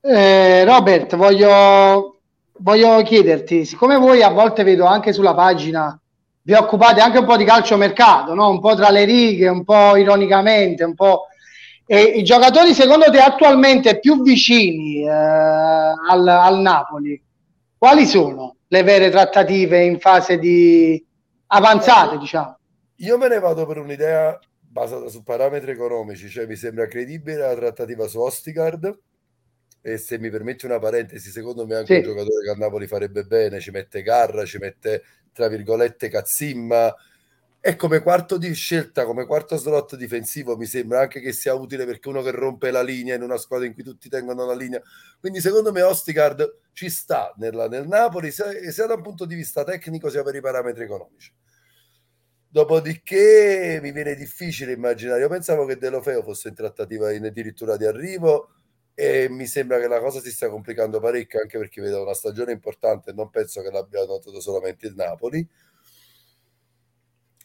Eh, 0.00 0.64
Robert, 0.64 1.14
voglio, 1.14 2.18
voglio 2.58 3.00
chiederti, 3.04 3.64
siccome 3.64 3.96
voi 3.96 4.20
a 4.20 4.30
volte 4.30 4.64
vedo 4.64 4.84
anche 4.84 5.12
sulla 5.12 5.32
pagina 5.32 5.96
vi 6.42 6.54
occupate 6.54 7.00
anche 7.00 7.18
un 7.18 7.24
po' 7.24 7.36
di 7.36 7.44
calciomercato, 7.44 8.34
no? 8.34 8.50
un 8.50 8.58
po' 8.58 8.74
tra 8.74 8.90
le 8.90 9.04
righe, 9.04 9.46
un 9.46 9.62
po' 9.62 9.96
ironicamente, 9.96 10.82
un 10.82 10.94
po'... 10.94 11.28
E 11.86 12.00
i 12.02 12.24
giocatori 12.24 12.74
secondo 12.74 13.08
te 13.12 13.20
attualmente 13.20 14.00
più 14.00 14.22
vicini 14.22 15.04
eh, 15.04 15.08
al, 15.08 16.26
al, 16.26 16.58
Napoli, 16.58 17.22
quali 17.78 18.06
sono 18.06 18.56
le 18.66 18.82
vere 18.82 19.08
trattative 19.10 19.84
in 19.84 20.00
fase 20.00 20.36
di 20.38 21.02
avanzate, 21.46 22.18
diciamo? 22.18 22.58
Io 22.98 23.18
me 23.18 23.28
ne 23.28 23.38
vado 23.40 23.66
per 23.66 23.78
un'idea 23.78 24.38
basata 24.60 25.08
su 25.08 25.22
parametri 25.22 25.72
economici, 25.72 26.28
cioè 26.28 26.46
mi 26.46 26.56
sembra 26.56 26.86
credibile 26.86 27.38
la 27.38 27.54
trattativa 27.54 28.06
su 28.06 28.20
Ostigard 28.20 28.98
e 29.80 29.98
se 29.98 30.18
mi 30.18 30.30
permetti 30.30 30.64
una 30.64 30.78
parentesi, 30.78 31.30
secondo 31.30 31.66
me 31.66 31.76
anche 31.76 31.92
sì. 31.92 31.98
un 31.98 32.14
giocatore 32.14 32.44
che 32.44 32.50
a 32.50 32.54
Napoli 32.54 32.86
farebbe 32.86 33.24
bene, 33.24 33.60
ci 33.60 33.70
mette 33.70 34.02
Garra, 34.02 34.44
ci 34.44 34.58
mette 34.58 35.02
tra 35.32 35.48
virgolette 35.48 36.08
Cazzimma 36.08 36.94
e 37.60 37.76
come 37.76 38.00
quarto 38.00 38.38
di 38.38 38.52
scelta, 38.54 39.04
come 39.04 39.26
quarto 39.26 39.56
slot 39.56 39.96
difensivo 39.96 40.56
mi 40.56 40.66
sembra 40.66 41.00
anche 41.00 41.20
che 41.20 41.32
sia 41.32 41.54
utile 41.54 41.84
perché 41.86 42.08
uno 42.08 42.22
che 42.22 42.30
rompe 42.30 42.70
la 42.70 42.82
linea 42.82 43.16
in 43.16 43.22
una 43.22 43.36
squadra 43.36 43.66
in 43.66 43.74
cui 43.74 43.82
tutti 43.82 44.08
tengono 44.08 44.46
la 44.46 44.54
linea, 44.54 44.80
quindi 45.20 45.40
secondo 45.40 45.70
me 45.72 45.82
Ostigard 45.82 46.58
ci 46.72 46.88
sta 46.88 47.34
nella, 47.36 47.68
nel 47.68 47.86
Napoli 47.86 48.30
sia, 48.30 48.46
sia 48.70 48.86
da 48.86 48.94
un 48.94 49.02
punto 49.02 49.24
di 49.24 49.34
vista 49.34 49.64
tecnico 49.64 50.08
sia 50.08 50.22
per 50.22 50.34
i 50.34 50.40
parametri 50.40 50.84
economici. 50.84 51.32
Dopodiché 52.54 53.80
mi 53.82 53.90
viene 53.90 54.14
difficile 54.14 54.70
immaginare. 54.70 55.22
Io 55.22 55.28
pensavo 55.28 55.64
che 55.66 55.76
Delofeo 55.76 56.22
fosse 56.22 56.46
in 56.50 56.54
trattativa 56.54 57.10
in 57.10 57.24
addirittura 57.24 57.76
di 57.76 57.84
arrivo 57.84 58.50
e 58.94 59.26
mi 59.28 59.46
sembra 59.46 59.80
che 59.80 59.88
la 59.88 59.98
cosa 59.98 60.20
si 60.20 60.30
stia 60.30 60.48
complicando 60.48 61.00
parecchio 61.00 61.40
anche 61.40 61.58
perché 61.58 61.80
vedo 61.80 62.00
una 62.02 62.14
stagione 62.14 62.52
importante 62.52 63.10
e 63.10 63.12
non 63.12 63.28
penso 63.28 63.60
che 63.60 63.72
l'abbia 63.72 64.04
notato 64.04 64.40
solamente 64.40 64.86
il 64.86 64.94
Napoli. 64.94 65.44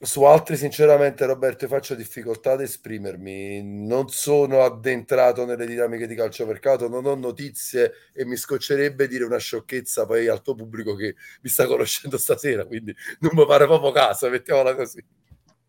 Su 0.02 0.24
altri, 0.24 0.56
sinceramente, 0.56 1.26
Roberto, 1.26 1.68
faccio 1.68 1.94
difficoltà 1.94 2.54
ad 2.54 2.62
esprimermi. 2.62 3.62
Non 3.86 4.08
sono 4.08 4.62
addentrato 4.62 5.44
nelle 5.44 5.66
dinamiche 5.66 6.08
di 6.08 6.16
calciomercato, 6.16 6.88
non 6.88 7.06
ho 7.06 7.16
notizie 7.16 7.92
e 8.14 8.24
mi 8.24 8.38
scoccerebbe 8.38 9.10
dire 9.10 9.26
una 9.26 9.40
sciocchezza 9.40 10.06
poi 10.06 10.30
al 10.30 10.42
tuo 10.42 10.56
pubblico 10.56 10.96
che 10.96 11.16
mi 11.42 11.50
sta 11.50 11.68
conoscendo 11.68 12.18
stasera, 12.18 12.64
quindi 12.66 12.96
non 13.20 13.32
mi 13.34 13.46
pare 13.46 13.66
proprio 13.66 13.92
caso, 13.92 14.30
mettiamola 14.30 14.74
così. 14.74 15.04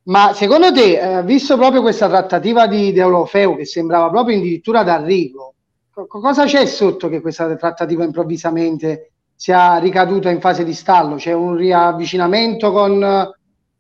Ma 0.05 0.33
secondo 0.33 0.73
te, 0.73 1.19
eh, 1.19 1.25
visto 1.25 1.57
proprio 1.57 1.83
questa 1.83 2.07
trattativa 2.07 2.69
di 2.69 2.93
Deulofeu 2.93 3.57
che 3.57 3.65
sembrava 3.65 4.11
proprio 4.11 4.37
addirittura 4.37 4.85
d'arrivo, 4.85 5.55
co- 5.91 6.07
cosa 6.07 6.45
c'è 6.45 6.67
sotto 6.67 7.09
che 7.09 7.21
questa 7.21 7.53
trattativa 7.57 8.05
improvvisamente 8.05 9.11
sia 9.35 9.79
ricaduta 9.79 10.31
in 10.31 10.41
fase 10.41 10.63
di 10.63 10.73
stallo? 10.73 11.17
C'è 11.17 11.33
un 11.33 11.57
riavvicinamento 11.57 12.71
con 12.71 13.29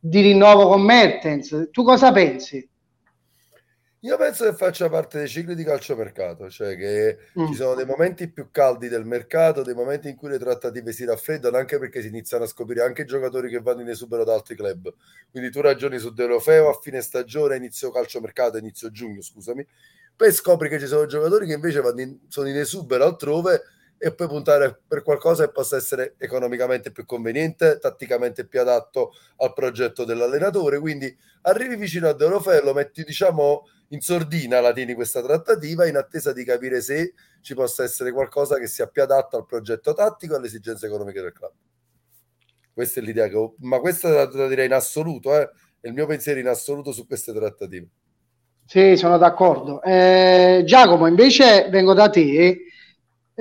di 0.00 0.20
rinnovo 0.22 0.66
con 0.66 0.82
Mertens. 0.82 1.68
Tu 1.70 1.84
cosa 1.84 2.10
pensi? 2.10 2.66
Io 4.04 4.16
penso 4.16 4.46
che 4.46 4.56
faccia 4.56 4.88
parte 4.88 5.18
dei 5.18 5.28
cicli 5.28 5.54
di 5.54 5.62
calciomercato, 5.62 6.48
cioè 6.48 6.74
che 6.74 7.18
mm. 7.38 7.48
ci 7.48 7.54
sono 7.54 7.74
dei 7.74 7.84
momenti 7.84 8.30
più 8.30 8.50
caldi 8.50 8.88
del 8.88 9.04
mercato, 9.04 9.62
dei 9.62 9.74
momenti 9.74 10.08
in 10.08 10.16
cui 10.16 10.30
le 10.30 10.38
trattative 10.38 10.92
si 10.92 11.04
raffreddano, 11.04 11.58
anche 11.58 11.78
perché 11.78 12.00
si 12.00 12.08
iniziano 12.08 12.44
a 12.44 12.46
scoprire 12.46 12.82
anche 12.82 13.04
giocatori 13.04 13.50
che 13.50 13.60
vanno 13.60 13.82
in 13.82 13.90
esubero 13.90 14.24
da 14.24 14.32
altri 14.32 14.56
club. 14.56 14.90
Quindi 15.30 15.50
tu 15.50 15.60
ragioni 15.60 15.98
su 15.98 16.14
Delofeo 16.14 16.70
a 16.70 16.78
fine 16.80 17.02
stagione, 17.02 17.56
inizio 17.56 17.90
calciomercato, 17.90 18.56
inizio 18.56 18.90
giugno, 18.90 19.20
scusami, 19.20 19.66
poi 20.16 20.32
scopri 20.32 20.70
che 20.70 20.78
ci 20.78 20.86
sono 20.86 21.04
giocatori 21.04 21.46
che 21.46 21.52
invece 21.52 21.82
in, 21.96 22.20
sono 22.28 22.48
in 22.48 22.56
esubero 22.56 23.04
altrove 23.04 23.62
e 24.02 24.14
poi 24.14 24.28
puntare 24.28 24.80
per 24.88 25.02
qualcosa 25.02 25.44
che 25.44 25.52
possa 25.52 25.76
essere 25.76 26.14
economicamente 26.16 26.90
più 26.90 27.04
conveniente, 27.04 27.76
tatticamente 27.78 28.46
più 28.46 28.58
adatto 28.58 29.12
al 29.36 29.52
progetto 29.52 30.04
dell'allenatore. 30.04 30.78
Quindi 30.78 31.14
arrivi 31.42 31.76
vicino 31.76 32.08
a 32.08 32.14
De 32.14 32.26
lo 32.26 32.72
metti 32.72 33.04
diciamo 33.04 33.68
in 33.88 34.00
sordina, 34.00 34.60
la 34.60 34.72
tieni 34.72 34.94
questa 34.94 35.20
trattativa 35.20 35.86
in 35.86 35.96
attesa 35.96 36.32
di 36.32 36.44
capire 36.44 36.80
se 36.80 37.12
ci 37.42 37.54
possa 37.54 37.82
essere 37.82 38.10
qualcosa 38.10 38.56
che 38.56 38.68
sia 38.68 38.86
più 38.86 39.02
adatto 39.02 39.36
al 39.36 39.44
progetto 39.44 39.92
tattico 39.92 40.32
e 40.32 40.36
alle 40.38 40.46
esigenze 40.46 40.86
economiche 40.86 41.20
del 41.20 41.34
club. 41.34 41.52
Questa 42.72 43.00
è 43.00 43.02
l'idea 43.02 43.28
che 43.28 43.36
ho, 43.36 43.54
ma 43.58 43.80
questa 43.80 44.30
la 44.32 44.48
direi 44.48 44.64
in 44.64 44.72
assoluto, 44.72 45.36
eh? 45.38 45.50
è 45.78 45.88
il 45.88 45.92
mio 45.92 46.06
pensiero 46.06 46.40
in 46.40 46.48
assoluto 46.48 46.90
su 46.92 47.06
queste 47.06 47.34
trattative. 47.34 47.86
Sì, 48.64 48.96
sono 48.96 49.18
d'accordo. 49.18 49.82
Eh, 49.82 50.62
Giacomo, 50.64 51.06
invece 51.06 51.68
vengo 51.68 51.92
da 51.92 52.08
te 52.08 52.68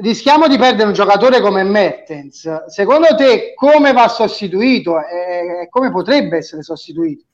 rischiamo 0.02 0.48
di 0.48 0.58
perdere 0.58 0.88
un 0.88 0.94
giocatore 0.94 1.42
come 1.42 1.64
Mertens. 1.64 2.66
Secondo 2.68 3.16
te 3.16 3.54
come 3.56 3.92
va 3.94 4.08
sostituito 4.08 4.98
e 5.00 5.68
come 5.70 5.92
potrebbe 5.92 6.38
essere 6.38 6.64
sostituito? 6.64 7.26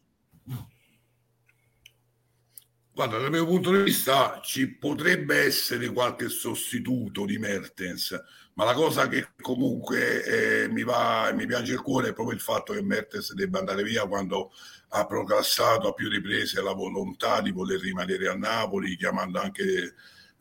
Guarda, 2.94 3.18
dal 3.18 3.30
mio 3.30 3.46
punto 3.46 3.72
di 3.72 3.84
vista 3.84 4.40
ci 4.42 4.70
potrebbe 4.70 5.44
essere 5.44 5.90
qualche 5.92 6.30
sostituto 6.30 7.26
di 7.26 7.38
Mertens, 7.38 8.18
ma 8.54 8.64
la 8.64 8.74
cosa 8.74 9.10
che 9.10 9.32
comunque 9.42 10.24
eh, 10.64 10.70
mi 10.70 10.84
va 10.84 11.30
mi 11.36 11.46
piace 11.46 11.74
il 11.74 11.82
cuore 11.82 12.10
è 12.10 12.14
proprio 12.14 12.36
il 12.36 12.42
fatto 12.42 12.72
che 12.72 12.82
Mertens 12.82 13.34
debba 13.34 13.60
andare 13.60 13.84
via 13.84 14.08
quando 14.08 14.54
ha 14.90 15.06
procrastinato 15.06 15.90
a 15.90 15.94
più 15.94 16.08
riprese 16.08 16.62
la 16.62 16.72
volontà 16.72 17.42
di 17.42 17.52
voler 17.52 17.82
rimanere 17.82 18.30
a 18.30 18.34
Napoli, 18.34 18.96
chiamando 18.96 19.42
anche 19.42 19.94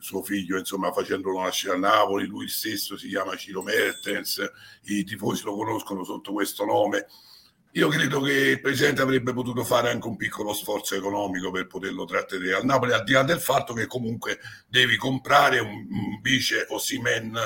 suo 0.05 0.23
figlio, 0.23 0.59
insomma, 0.59 0.93
facendolo 0.93 1.41
nascere 1.41 1.75
a 1.75 1.79
Napoli, 1.79 2.27
lui 2.27 2.47
stesso 2.47 2.97
si 2.99 3.09
chiama 3.09 3.37
Ciro 3.37 3.63
Mertens, 3.63 4.39
i 4.83 5.03
tifosi 5.03 5.45
lo 5.45 5.57
conoscono 5.57 6.05
sotto 6.05 6.33
questo 6.33 6.67
nome. 6.67 7.07
Io 7.73 7.89
credo 7.89 8.21
che 8.21 8.33
il 8.33 8.61
Presidente 8.61 9.01
avrebbe 9.01 9.33
potuto 9.33 9.65
fare 9.65 9.91
anche 9.91 10.07
un 10.07 10.17
piccolo 10.17 10.53
sforzo 10.53 10.95
economico 10.95 11.51
per 11.51 11.67
poterlo 11.67 12.05
trattenere 12.05 12.55
al 12.55 12.67
Napoli, 12.67 12.93
al 12.93 13.03
di 13.03 13.13
là 13.13 13.23
del 13.23 13.41
fatto 13.41 13.73
che 13.73 13.87
comunque 13.87 14.39
devi 14.69 14.97
comprare 14.97 15.59
un, 15.59 15.87
un 15.91 16.21
vice 16.21 16.67
Osimen 16.69 17.37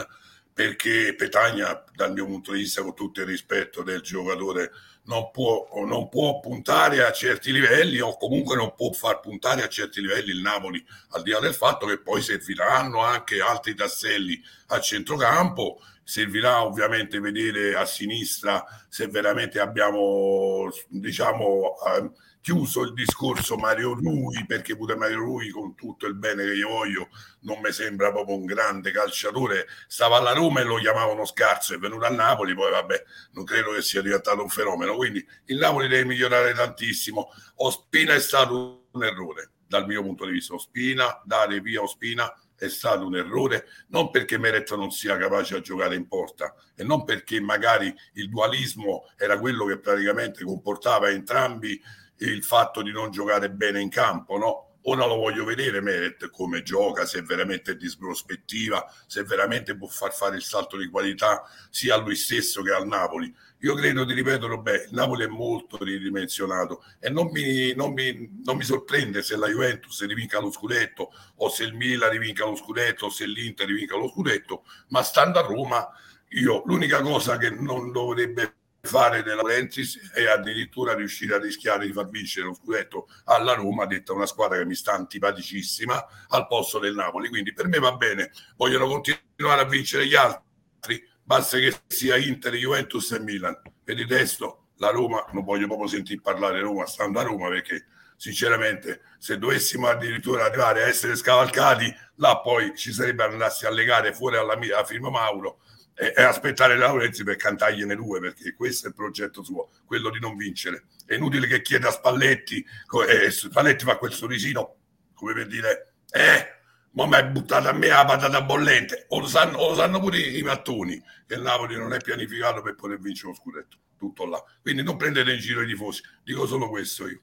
perché 0.53 1.15
Petagna, 1.15 1.85
dal 1.95 2.12
mio 2.12 2.27
punto 2.27 2.50
di 2.50 2.59
vista, 2.59 2.83
con 2.83 2.93
tutto 2.93 3.21
il 3.21 3.27
rispetto 3.27 3.85
del 3.85 4.00
giocatore, 4.00 4.73
non 5.09 5.31
può, 5.31 5.69
non 5.87 6.09
può 6.09 6.38
puntare 6.38 7.05
a 7.05 7.12
certi 7.12 7.50
livelli 7.50 7.99
o 7.99 8.17
comunque 8.17 8.57
non 8.57 8.75
può 8.75 8.93
far 8.93 9.21
puntare 9.21 9.62
a 9.62 9.69
certi 9.69 10.00
livelli 10.00 10.31
il 10.31 10.41
Napoli, 10.41 10.85
al 11.11 11.23
di 11.23 11.31
là 11.31 11.41
del 11.41 11.55
fatto 11.55 11.87
che 11.87 11.99
poi 11.99 12.23
serviranno 12.23 13.00
anche 13.00 13.41
altri 13.41 13.75
tasselli 13.75 14.41
a 14.69 14.81
centrocampo. 14.81 15.81
Servirà 16.05 16.62
ovviamente 16.62 17.21
vedere 17.21 17.75
a 17.75 17.85
sinistra 17.85 18.65
se 18.88 19.09
veramente 19.09 19.61
abbiamo 19.61 20.71
diciamo 20.88 21.75
eh, 21.87 22.11
chiuso 22.49 22.81
il 22.81 22.95
discorso 22.95 23.59
Mario 23.59 23.93
Rui 23.93 24.47
perché 24.47 24.75
pure 24.75 24.97
Mario 24.97 25.19
Rui 25.19 25.50
con 25.50 25.75
tutto 25.75 26.07
il 26.07 26.14
bene 26.14 26.45
che 26.45 26.55
io 26.55 26.69
voglio 26.69 27.09
non 27.40 27.61
mi 27.61 27.71
sembra 27.73 28.11
proprio 28.11 28.37
un 28.37 28.47
grande 28.47 28.90
calciatore. 28.90 29.67
Stava 29.87 30.17
alla 30.17 30.33
Roma 30.33 30.61
e 30.61 30.64
lo 30.64 30.76
chiamavano 30.76 31.26
scarso 31.26 31.75
è 31.75 31.78
venuto 31.78 32.07
a 32.07 32.09
Napoli 32.09 32.55
poi 32.55 32.71
vabbè 32.71 33.05
non 33.33 33.45
credo 33.45 33.73
che 33.73 33.83
sia 33.83 34.00
diventato 34.00 34.40
un 34.40 34.49
fenomeno. 34.49 34.97
Quindi 34.97 35.23
il 35.45 35.59
Napoli 35.59 35.88
deve 35.88 36.07
migliorare 36.07 36.55
tantissimo. 36.55 37.28
Ospina 37.57 38.14
è 38.14 38.19
stato 38.19 38.87
un 38.93 39.05
errore 39.05 39.50
dal 39.67 39.87
mio 39.87 40.00
punto 40.00 40.25
di 40.25 40.33
vista. 40.33 40.55
Ospina 40.55 41.21
dare 41.26 41.61
via 41.61 41.83
Ospina 41.83 42.33
è 42.57 42.69
stato 42.69 43.07
un 43.07 43.14
errore, 43.14 43.67
non 43.88 44.11
perché 44.11 44.38
Meret 44.38 44.75
non 44.75 44.90
sia 44.90 45.19
capace 45.19 45.57
a 45.57 45.61
giocare 45.61 45.97
in 45.97 46.09
porta 46.09 46.55
e 46.75 46.83
non 46.83 47.05
perché 47.05 47.40
magari 47.43 47.95
il 48.14 48.31
dualismo 48.31 49.07
era 49.19 49.38
quello 49.38 49.67
che 49.67 49.78
praticamente 49.78 50.43
comportava 50.45 51.11
entrambi 51.11 51.78
il 52.19 52.43
fatto 52.43 52.83
di 52.83 52.91
non 52.91 53.11
giocare 53.11 53.51
bene 53.51 53.81
in 53.81 53.89
campo, 53.89 54.39
no? 54.39 54.67
Ora 54.83 55.07
lo 55.07 55.17
voglio 55.17 55.45
vedere 55.45 55.81
Meret 55.81 56.31
come 56.31 56.63
gioca, 56.63 57.05
se 57.05 57.23
veramente 57.23 57.73
è 57.73 57.77
di 57.77 57.93
prospettiva, 57.99 58.91
se 59.07 59.23
veramente 59.25 59.77
può 59.77 59.89
far 59.89 60.15
fare 60.15 60.37
il 60.37 60.43
salto 60.43 60.79
di 60.79 60.89
qualità 60.89 61.43
sia 61.69 61.97
a 61.97 61.99
lui 61.99 62.15
stesso 62.15 62.63
che 62.63 62.73
al 62.73 62.87
Napoli 62.87 63.35
io 63.63 63.75
credo, 63.75 64.07
ti 64.07 64.13
ripeto, 64.15 64.61
beh, 64.61 64.85
il 64.85 64.95
Napoli 64.95 65.25
è 65.25 65.27
molto 65.27 65.83
ridimensionato 65.83 66.85
e 67.01 67.11
non 67.11 67.29
mi, 67.33 67.75
non, 67.75 67.93
mi, 67.93 68.41
non 68.45 68.57
mi, 68.57 68.63
sorprende 68.63 69.21
se 69.23 69.37
la 69.37 69.49
Juventus 69.49 70.07
rivinca 70.07 70.39
lo 70.39 70.53
scudetto 70.53 71.13
o 71.37 71.49
se 71.49 71.65
il 71.65 71.75
Milan 71.75 72.11
rivinca 72.11 72.45
lo 72.45 72.55
scudetto 72.55 73.07
o 73.07 73.11
se 73.11 73.27
l'Inter 73.27 73.67
rivinca 73.67 73.97
lo 73.97 74.09
scudetto, 74.09 74.65
ma 74.89 75.03
stando 75.03 75.41
a 75.41 75.43
Roma, 75.43 75.89
io 76.31 76.63
l'unica 76.67 77.01
cosa 77.01 77.37
che 77.37 77.51
non 77.51 77.91
dovrebbe 77.91 78.58
fare 78.81 79.23
della 79.23 79.37
Laurentiis 79.37 80.13
è 80.13 80.27
addirittura 80.27 80.95
riuscire 80.95 81.35
a 81.35 81.39
rischiare 81.39 81.87
di 81.87 81.93
far 81.93 82.09
vincere 82.09 82.47
lo 82.47 82.55
scudetto 82.55 83.09
alla 83.25 83.55
Roma, 83.55 83.87
detta 83.87 84.12
una 84.12 84.27
squadra 84.27 84.59
che 84.59 84.64
mi 84.64 84.75
sta 84.75 84.93
antipaticissima 84.93 86.07
al 86.29 86.47
posto 86.47 86.79
del 86.79 86.95
Napoli. 86.95 87.29
Quindi 87.29 87.53
per 87.53 87.67
me 87.67 87.79
va 87.79 87.93
bene, 87.93 88.31
vogliono 88.57 88.87
continuare 88.87 89.61
a 89.61 89.64
vincere 89.64 90.07
gli 90.07 90.14
altri, 90.14 91.03
basta 91.23 91.59
che 91.59 91.75
sia 91.87 92.17
Inter, 92.17 92.55
Juventus 92.55 93.11
e 93.12 93.21
Milan. 93.21 93.61
Per 93.83 93.99
il 93.99 94.09
resto, 94.09 94.69
la 94.77 94.91
Roma, 94.91 95.25
non 95.33 95.45
voglio 95.45 95.67
proprio 95.67 95.88
sentire 95.88 96.21
parlare 96.21 96.61
Roma, 96.61 96.87
stando 96.87 97.19
a 97.19 97.23
Roma, 97.23 97.49
perché 97.49 97.87
sinceramente 98.17 99.03
se 99.19 99.38
dovessimo 99.38 99.87
addirittura 99.87 100.45
arrivare 100.45 100.83
a 100.83 100.87
essere 100.87 101.17
scavalcati, 101.17 101.95
là 102.17 102.41
poi 102.41 102.77
ci 102.77 102.93
sarebbe 102.93 103.25
andarsi 103.25 103.67
a 103.67 103.71
legare 103.71 104.12
fuori 104.12 104.37
alla 104.37 104.57
mia 104.57 104.85
firma 104.85 105.11
Mauro 105.11 105.61
e, 105.99 106.13
e 106.17 106.23
aspettare 106.23 106.77
Laurenzi 106.77 107.25
per 107.25 107.37
cantargliene 107.37 107.97
due, 107.97 108.21
perché 108.21 108.55
questo 108.55 108.87
è 108.87 108.89
il 108.91 108.95
progetto 108.95 109.43
suo, 109.43 109.71
quello 109.85 110.11
di 110.11 110.21
non 110.21 110.37
vincere. 110.37 110.85
È 111.05 111.15
inutile 111.15 111.47
che 111.47 111.61
chieda 111.61 111.89
a 111.89 111.93
Spalletti, 111.93 112.65
e 113.09 113.31
Spalletti 113.31 113.85
fa 113.85 113.97
quel 113.97 114.13
sorrisino, 114.13 114.77
come 115.15 115.33
per 115.33 115.47
dire, 115.47 115.95
eh, 116.11 116.57
ma 116.93 117.07
mi 117.07 117.15
hai 117.15 117.25
buttato 117.25 117.69
a 117.69 117.73
me 117.73 117.89
la 117.89 118.05
patata 118.05 118.43
bollente. 118.43 119.07
O 119.09 119.21
lo, 119.21 119.27
sanno, 119.27 119.59
o 119.59 119.71
lo 119.71 119.75
sanno 119.75 120.01
pure 120.01 120.19
i 120.19 120.43
mattoni 120.43 121.03
che 121.27 121.35
il 121.35 121.43
Napoli 121.43 121.77
non 121.77 121.93
è 121.93 121.99
pianificato 121.99 122.63
per 122.63 122.75
poter 122.75 122.99
vincere 122.99 123.29
lo 123.29 123.35
scudetto. 123.35 123.77
Tutto 123.99 124.27
là. 124.27 124.43
Quindi 124.63 124.83
non 124.83 124.97
prendete 124.97 125.33
in 125.33 125.39
giro 125.39 125.63
i 125.63 125.67
tifosi. 125.67 126.03
Dico 126.23 126.47
solo 126.47 126.69
questo 126.69 127.09
io. 127.09 127.21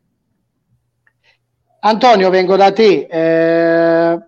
Antonio, 1.80 2.30
vengo 2.30 2.56
da 2.56 2.72
te. 2.72 3.08
Eh, 3.10 4.26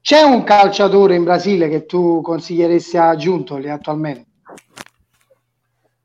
c'è 0.00 0.22
un 0.22 0.44
calciatore 0.44 1.14
in 1.14 1.24
Brasile 1.24 1.68
che 1.68 1.84
tu 1.84 2.20
consiglieresti 2.22 2.96
a 2.96 3.14
Giuntoli 3.16 3.68
attualmente? 3.68 4.28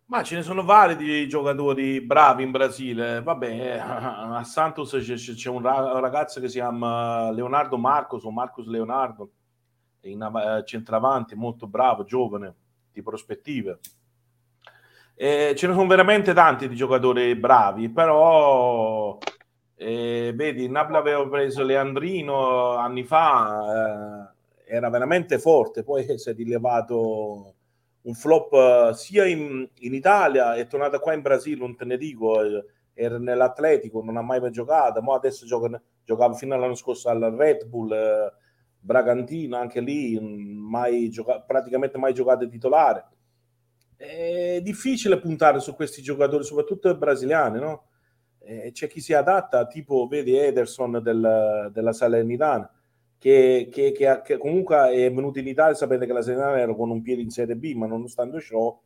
Ma 0.08 0.22
ce 0.22 0.36
ne 0.36 0.44
sono 0.44 0.64
vari 0.64 0.96
di 0.96 1.28
giocatori 1.28 2.00
bravi 2.00 2.44
in 2.44 2.52
Brasile. 2.52 3.22
Vabbè, 3.22 3.80
a 3.82 4.44
Santos 4.44 4.96
c'è, 4.98 5.50
un 5.50 5.62
ragazzo 5.62 6.40
che 6.40 6.48
si 6.48 6.58
chiama 6.58 7.32
Leonardo 7.32 7.78
Marcos 7.78 8.24
o 8.24 8.32
Marcos 8.32 8.68
Leonardo, 8.68 9.32
in 10.02 10.22
eh, 10.22 10.64
centravanti, 10.66 11.36
molto 11.36 11.66
bravo, 11.68 12.04
giovane, 12.04 12.54
di 12.92 13.02
prospettive. 13.02 13.80
E 15.16 15.54
ce 15.58 15.68
ne 15.68 15.74
sono 15.74 15.88
veramente 15.88 16.34
tanti 16.34 16.68
di 16.68 16.76
giocatori 16.76 17.36
bravi, 17.36 17.90
però 17.90 19.18
eh, 19.78 20.32
vedi, 20.34 20.70
Napoli 20.70 20.98
aveva 20.98 21.28
preso 21.28 21.64
Leandrino 21.64 22.76
anni 22.76 23.04
fa, 23.04 24.32
eh, 24.66 24.76
era 24.76 24.90
veramente 24.90 25.38
forte, 25.40 25.84
poi 25.84 26.18
si 26.18 26.30
è 26.30 26.34
rilevato 26.34 27.56
un 28.06 28.14
flop 28.14 28.52
uh, 28.54 28.94
sia 28.94 29.26
in, 29.26 29.68
in, 29.80 29.94
Italia, 29.94 30.56
è 30.56 30.68
tornato 30.68 31.00
qua 31.00 31.14
in 31.14 31.22
Brasile, 31.22 31.60
non 31.60 31.76
te 31.76 31.86
ne 31.86 31.98
dico, 31.98 32.42
eh, 32.42 32.64
era 32.94 33.18
nell'Atletico, 33.18 34.04
non 34.04 34.18
ha 34.18 34.22
mai 34.22 34.40
giocato, 34.52 35.02
ma 35.02 35.16
adesso 35.16 35.46
gioca, 35.46 35.82
giocava 36.04 36.34
fino 36.36 36.56
all'anno 36.56 36.76
scorso 36.76 37.10
al 37.10 37.34
Red 37.36 37.66
Bull, 37.66 37.92
eh, 37.92 38.34
Bragantino, 38.80 39.58
anche 39.58 39.82
lì 39.82 40.20
mm, 40.20 40.70
mai 40.70 41.10
gioca- 41.10 41.42
praticamente 41.42 41.98
mai 41.98 42.14
giocato 42.14 42.48
titolare. 42.48 43.08
È 43.98 44.60
difficile 44.62 45.18
puntare 45.20 45.60
su 45.60 45.74
questi 45.74 46.02
giocatori, 46.02 46.44
soprattutto 46.44 46.96
brasiliani, 46.96 47.60
no? 47.60 47.86
Eh, 48.48 48.72
c'è 48.72 48.88
chi 48.88 49.02
si 49.02 49.14
adatta, 49.14 49.66
tipo 49.66 50.08
vedi 50.08 50.38
Ederson 50.38 51.00
del, 51.02 51.72
della 51.74 51.94
Salernitana, 51.94 52.70
che, 53.18 53.70
che, 53.72 53.92
che, 53.92 54.22
che, 54.24 54.38
comunque 54.38 54.92
è 54.92 55.12
venuto 55.12 55.40
in 55.40 55.48
Italia, 55.48 55.74
sapete 55.74 56.06
che 56.06 56.14
la 56.14 56.22
Serenana 56.22 56.60
era 56.60 56.76
con 56.76 56.92
un 56.92 57.02
piede 57.02 57.24
in 57.24 57.32
Serie 57.32 57.56
B, 57.56 57.74
ma 57.74 57.88
nonostante 57.88 58.40
ciò 58.40 58.80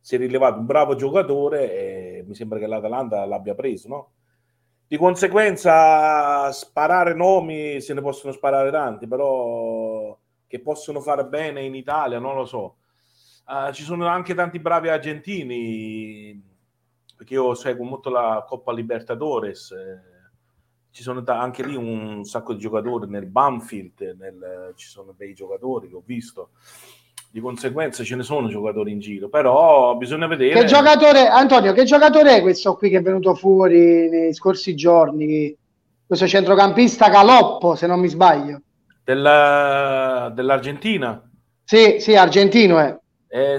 si 0.00 0.14
è 0.14 0.18
rilevato 0.18 0.60
un 0.60 0.66
bravo 0.66 0.94
giocatore 0.94 1.72
e 1.72 2.24
mi 2.26 2.34
sembra 2.34 2.58
che 2.58 2.66
l'Atalanta 2.66 3.26
l'abbia 3.26 3.54
preso, 3.54 3.88
no? 3.88 4.10
Di 4.86 4.96
conseguenza 4.96 6.50
sparare 6.52 7.12
nomi 7.12 7.80
se 7.80 7.92
ne 7.92 8.00
possono 8.00 8.32
sparare 8.32 8.70
tanti, 8.70 9.06
però 9.06 10.16
che 10.46 10.60
possono 10.60 11.00
fare 11.00 11.26
bene 11.26 11.62
in 11.62 11.74
Italia, 11.74 12.18
non 12.20 12.36
lo 12.36 12.44
so. 12.44 12.76
Uh, 13.46 13.72
ci 13.72 13.82
sono 13.82 14.06
anche 14.06 14.34
tanti 14.34 14.60
bravi 14.60 14.88
argentini, 14.88 16.45
perché 17.16 17.34
io 17.34 17.54
seguo 17.54 17.84
molto 17.84 18.10
la 18.10 18.44
Coppa 18.46 18.72
Libertadores. 18.72 19.70
Eh, 19.72 20.14
ci 20.90 21.02
sono 21.02 21.22
anche 21.26 21.62
lì 21.62 21.74
un 21.74 22.24
sacco 22.24 22.54
di 22.54 22.60
giocatori 22.60 23.06
nel 23.08 23.26
Banfield, 23.26 24.16
nel, 24.18 24.72
ci 24.76 24.88
sono 24.88 25.14
dei 25.16 25.34
giocatori 25.34 25.88
che 25.88 25.94
ho 25.94 26.02
visto. 26.04 26.50
Di 27.30 27.40
conseguenza 27.40 28.02
ce 28.02 28.16
ne 28.16 28.22
sono 28.22 28.48
giocatori 28.48 28.92
in 28.92 28.98
giro, 28.98 29.28
però 29.28 29.94
bisogna 29.96 30.26
vedere. 30.26 30.58
Che 30.58 30.64
giocatore, 30.64 31.28
Antonio, 31.28 31.74
che 31.74 31.84
giocatore 31.84 32.36
è 32.36 32.40
questo 32.40 32.76
qui 32.76 32.88
che 32.88 32.98
è 32.98 33.02
venuto 33.02 33.34
fuori 33.34 34.08
nei 34.08 34.32
scorsi 34.32 34.74
giorni? 34.74 35.54
Questo 36.06 36.26
centrocampista 36.26 37.10
Caloppo, 37.10 37.74
se 37.74 37.86
non 37.86 38.00
mi 38.00 38.08
sbaglio. 38.08 38.60
Della, 39.04 40.32
dell'Argentina? 40.34 41.22
Sì, 41.62 41.96
sì, 41.98 42.14
argentino 42.14 42.78
è. 42.78 42.88
Eh, 42.88 43.00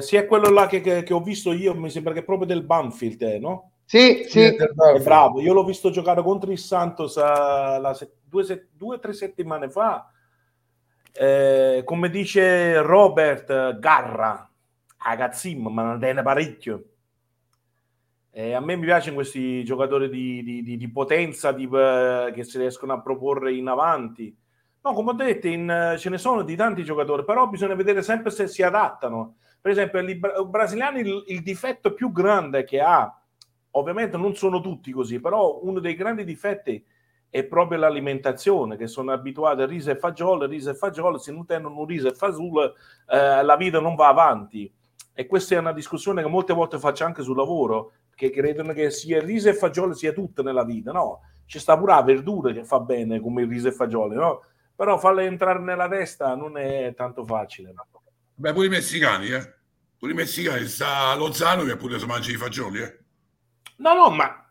sì, 0.02 0.16
è 0.16 0.26
quello 0.26 0.50
là 0.50 0.68
che, 0.68 0.82
che, 0.82 1.04
che, 1.04 1.14
ho 1.14 1.22
visto 1.22 1.52
io, 1.52 1.76
mi 1.76 1.90
sembra 1.90 2.14
che 2.14 2.20
è 2.20 2.24
proprio 2.24 2.48
del 2.48 2.64
Banfield, 2.64 3.22
eh, 3.22 3.40
no? 3.40 3.72
Sì, 3.88 4.26
sì. 4.28 4.42
È 4.42 5.02
bravo. 5.02 5.40
Io 5.40 5.54
l'ho 5.54 5.64
visto 5.64 5.90
giocare 5.90 6.22
contro 6.22 6.52
il 6.52 6.58
Santos 6.58 7.16
uh, 7.16 7.80
la 7.80 7.94
se- 7.94 8.18
due 8.28 8.96
o 8.96 9.00
tre 9.00 9.14
settimane 9.14 9.70
fa. 9.70 10.12
Eh, 11.14 11.82
come 11.86 12.10
dice 12.10 12.82
Robert 12.82 13.80
Garra, 13.80 14.52
ragazzim, 14.98 15.68
ma 15.68 15.84
non 15.84 16.00
tiene 16.00 16.22
parecchio. 16.22 16.84
Eh, 18.32 18.54
a 18.54 18.60
me 18.60 18.76
mi 18.76 18.86
piacciono 18.86 19.16
questi 19.16 19.64
giocatori 19.64 20.10
di, 20.10 20.44
di, 20.44 20.62
di, 20.62 20.78
di 20.78 20.92
potenza 20.92 21.52
uh, 21.52 22.32
che 22.34 22.44
si 22.44 22.58
riescono 22.60 22.94
a 22.94 23.02
proporre 23.02 23.54
in 23.54 23.68
avanti. 23.68 24.36
No, 24.82 24.94
come 24.94 25.12
ho 25.12 25.14
detto, 25.14 25.48
in, 25.48 25.94
uh, 25.94 25.98
ce 25.98 26.10
ne 26.10 26.18
sono 26.18 26.44
di 26.44 26.56
tanti 26.56 26.84
giocatori, 26.84 27.24
però 27.24 27.48
bisogna 27.48 27.74
vedere 27.74 28.04
sempre 28.04 28.30
se 28.32 28.48
si 28.48 28.62
adattano. 28.62 29.38
Per 29.68 29.76
esempio, 29.76 30.00
i, 30.00 30.12
i 30.12 30.46
brasiliani 30.48 31.02
il, 31.02 31.24
il 31.28 31.44
difetto 31.44 31.94
più 31.94 32.14
grande 32.14 32.64
che 32.64 32.80
ha, 32.80 33.22
ovviamente 33.72 34.16
non 34.16 34.34
sono 34.34 34.62
tutti 34.62 34.94
così, 34.94 35.20
però 35.20 35.60
uno 35.62 35.82
dei 35.82 35.94
grandi 35.94 36.24
difetti 36.24 36.82
è 37.30 37.44
proprio 37.44 37.78
l'alimentazione, 37.78 38.78
che 38.78 38.88
sono 38.88 39.12
abituati 39.12 39.64
a 39.64 39.66
riso 39.66 39.92
e 39.92 39.98
fagiolo, 39.98 40.46
riso 40.46 40.70
e 40.70 40.74
fagiolo, 40.74 41.18
se 41.18 41.34
non 41.34 41.46
tengono 41.46 41.84
riso 41.84 42.08
e 42.08 42.14
fagiolo, 42.14 42.76
eh, 43.10 43.44
la 43.44 43.58
vita 43.58 43.82
non 43.82 43.96
va 43.96 44.08
avanti. 44.08 44.74
E 45.14 45.28
questa 45.28 45.56
è 45.56 45.58
una 45.58 45.74
discussione 45.74 46.22
che 46.22 46.30
molte 46.30 46.54
volte 46.54 46.80
faccio 46.80 47.04
anche 47.04 47.22
sul 47.22 47.36
lavoro, 47.36 47.92
che 48.16 48.30
credono 48.30 48.72
che 48.72 48.90
sia 48.90 49.20
riso 49.20 49.50
e 49.50 49.54
fagiolo 49.54 49.94
sia 49.94 50.14
tutto 50.14 50.44
nella 50.44 50.64
vita, 50.64 50.94
no? 50.94 51.24
Ci 51.46 51.60
sta 51.60 51.78
pure 51.78 51.92
la 51.92 52.04
verdura 52.04 52.54
che 52.54 52.64
fa 52.64 52.80
bene 52.80 53.20
come 53.20 53.42
il 53.42 53.50
riso 53.50 53.68
e 53.68 53.74
fagiolo, 53.74 54.14
no? 54.14 54.44
Però 54.74 54.98
farle 54.98 55.26
entrare 55.26 55.60
nella 55.60 55.90
testa 55.90 56.36
non 56.36 56.58
è 56.58 56.94
tanto 56.96 57.26
facile. 57.26 57.74
No? 57.74 57.86
Beh, 58.34 58.54
pure 58.54 58.68
i 58.68 58.70
messicani, 58.70 59.28
eh? 59.30 59.56
Pure 60.00 60.12
i 60.12 60.16
messicani, 60.16 60.66
sta 60.66 61.16
Lozano 61.16 61.64
che 61.64 61.76
pure 61.76 62.00
si 62.00 62.06
mangia 62.06 62.32
i 62.32 62.36
fagioli, 62.36 62.82
eh? 62.82 62.98
No, 63.78 63.94
no, 63.94 64.10
ma 64.10 64.46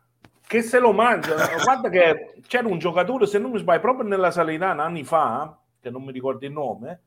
che 0.46 0.62
se 0.62 0.78
lo 0.78 0.92
mangia. 0.92 1.34
Guarda 1.62 1.88
che 1.88 2.34
c'era 2.46 2.68
un 2.68 2.78
giocatore, 2.78 3.26
se 3.26 3.38
non 3.38 3.52
mi 3.52 3.58
sbaglio, 3.58 3.80
proprio 3.80 4.08
nella 4.08 4.30
Salernitana 4.30 4.84
anni 4.84 5.04
fa, 5.04 5.58
che 5.80 5.90
non 5.90 6.02
mi 6.02 6.12
ricordo 6.12 6.44
il 6.46 6.52
nome, 6.52 7.00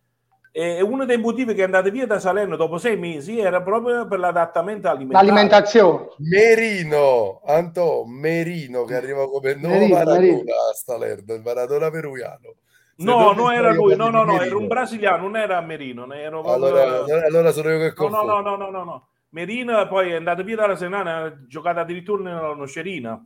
e 0.51 0.81
uno 0.81 1.05
dei 1.05 1.17
motivi 1.17 1.53
che 1.53 1.61
è 1.61 1.65
andato 1.65 1.91
via 1.91 2.07
da 2.07 2.19
Salerno 2.19 2.55
dopo 2.55 2.79
sei 2.79 2.97
mesi 2.97 3.39
era 3.39 3.61
proprio 3.61 4.07
per 4.07 4.17
l'adattamento 4.17 4.89
alimentare. 4.89 5.25
L'alimentazione. 5.25 6.07
Merino, 6.17 7.41
Anto, 7.45 8.03
Merino 8.07 8.83
che 8.83 8.95
arriva 8.95 9.29
come 9.29 9.53
nuovo 9.55 9.87
Maradona 9.87 10.53
a 10.69 10.73
Salerno, 10.73 11.33
il 11.35 11.41
Maradona 11.43 11.91
peruviano. 11.91 12.55
No, 12.99 13.33
non 13.33 13.51
era 13.51 13.71
lui, 13.73 13.95
no, 13.95 14.09
no, 14.09 14.23
no, 14.23 14.41
era 14.41 14.55
un 14.55 14.67
brasiliano, 14.67 15.23
non 15.23 15.35
era 15.37 15.59
Merino. 15.61 16.11
Ero 16.13 16.41
allora, 16.43 17.03
allora 17.25 17.51
sono 17.51 17.69
io 17.69 17.79
che 17.79 17.93
confondo. 17.93 18.25
No, 18.25 18.41
no, 18.41 18.55
no, 18.55 18.65
no, 18.65 18.69
no, 18.69 18.83
no. 18.83 19.07
Merino 19.29 19.87
poi 19.87 20.11
è 20.11 20.15
andato 20.15 20.43
via 20.43 20.55
dalla 20.55 20.75
Senana, 20.75 21.23
ha 21.23 21.45
giocato 21.45 21.79
addirittura 21.79 22.23
nella 22.23 22.53
Nocerina. 22.53 23.23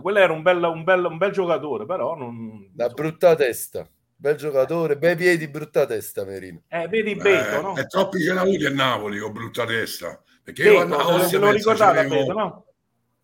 Quello 0.00 0.18
era 0.18 0.32
un 0.32 0.42
bel, 0.42 0.62
un 0.62 0.84
bel, 0.84 1.04
un 1.04 1.16
bel 1.16 1.32
giocatore, 1.32 1.84
però 1.84 2.14
non... 2.14 2.70
Da 2.72 2.88
brutta 2.88 3.34
testa. 3.34 3.88
Bel 4.14 4.36
giocatore, 4.36 4.96
bei 4.96 5.16
piedi, 5.16 5.48
brutta 5.48 5.86
testa, 5.86 6.24
Merino. 6.24 6.62
Eh, 6.68 6.86
vedi 6.86 7.16
Beto, 7.16 7.58
eh, 7.58 7.60
no? 7.60 7.76
E 7.76 7.86
troppi 7.86 8.20
ce 8.20 8.32
l'avuti 8.32 8.64
a 8.66 8.70
Napoli 8.70 9.18
con 9.18 9.32
brutta 9.32 9.64
testa. 9.64 10.22
Perché 10.44 10.62
Beto, 10.62 10.86
io 10.86 10.96
a 10.96 11.18
se 11.24 11.38
lo 11.38 11.50
ricordate 11.50 12.06
Beto, 12.06 12.32
no? 12.32 12.64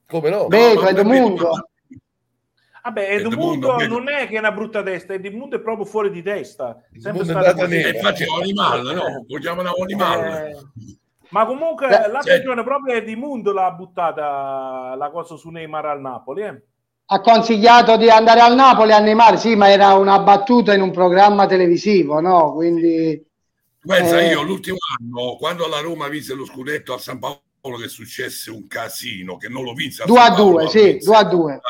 Come 0.09 0.31
no? 0.31 0.47
Beto, 0.49 0.81
no, 0.81 0.89
Edmundo. 0.89 1.69
Vabbè, 2.87 3.15
Edmundo 3.17 3.85
non 3.89 4.09
è 4.09 4.29
che 4.29 4.37
è 4.37 4.39
una 4.39 4.53
brutta 4.53 4.81
testa, 4.81 5.13
Edmundo 5.13 5.57
è 5.57 5.61
proprio 5.61 5.85
fuori 5.85 6.11
di 6.11 6.23
testa. 6.23 6.81
Sempre 6.97 7.25
stato. 7.25 7.65
Eh, 7.65 7.91
infatti 7.91 8.23
è 8.23 8.29
un 8.29 8.43
animale, 8.43 8.95
no? 8.95 9.25
Lo 9.27 9.39
chiamano 9.41 9.73
animale. 9.83 10.51
Eh, 10.51 10.57
ma 11.31 11.45
comunque 11.47 11.89
Beh, 11.89 12.09
la 12.09 12.21
stagione 12.21 12.63
proprio 12.63 12.95
Edmundo 12.95 13.53
l'ha 13.53 13.73
buttata 13.73 14.95
la 14.97 15.11
cosa 15.11 15.37
su 15.37 15.51
Neymar 15.51 15.87
al 15.87 16.01
Napoli, 16.01 16.43
eh? 16.43 16.63
ha 17.09 17.21
consigliato 17.21 17.97
di 17.97 18.09
andare 18.09 18.41
al 18.41 18.55
Napoli 18.55 18.93
a 18.93 19.01
Neymar, 19.01 19.39
sì, 19.39 19.57
ma 19.57 19.69
era 19.71 19.95
una 19.95 20.21
battuta 20.21 20.73
in 20.73 20.81
un 20.81 20.93
programma 20.93 21.47
televisivo, 21.47 22.21
no? 22.21 22.53
Quindi 22.53 23.21
Pensa, 23.81 24.21
eh... 24.21 24.31
io 24.31 24.43
l'ultimo 24.43 24.79
anno, 24.99 25.37
quando 25.37 25.67
la 25.67 25.81
Roma 25.81 26.07
vinse 26.07 26.35
lo 26.35 26.45
scudetto 26.45 26.95
a 26.95 26.99
San 26.99 27.19
Paolo, 27.19 27.79
che 27.81 27.89
successe 27.89 28.51
un 28.51 28.69
casino, 28.69 29.37
che 29.37 29.49
non 29.49 29.65
lo 29.65 29.73
vinse 29.73 30.05
a 30.05 30.07
2 30.07 30.21
a 30.21 30.31
2, 30.31 30.69
sì, 30.69 30.99
2 30.99 31.17
a 31.17 31.25
2. 31.25 31.61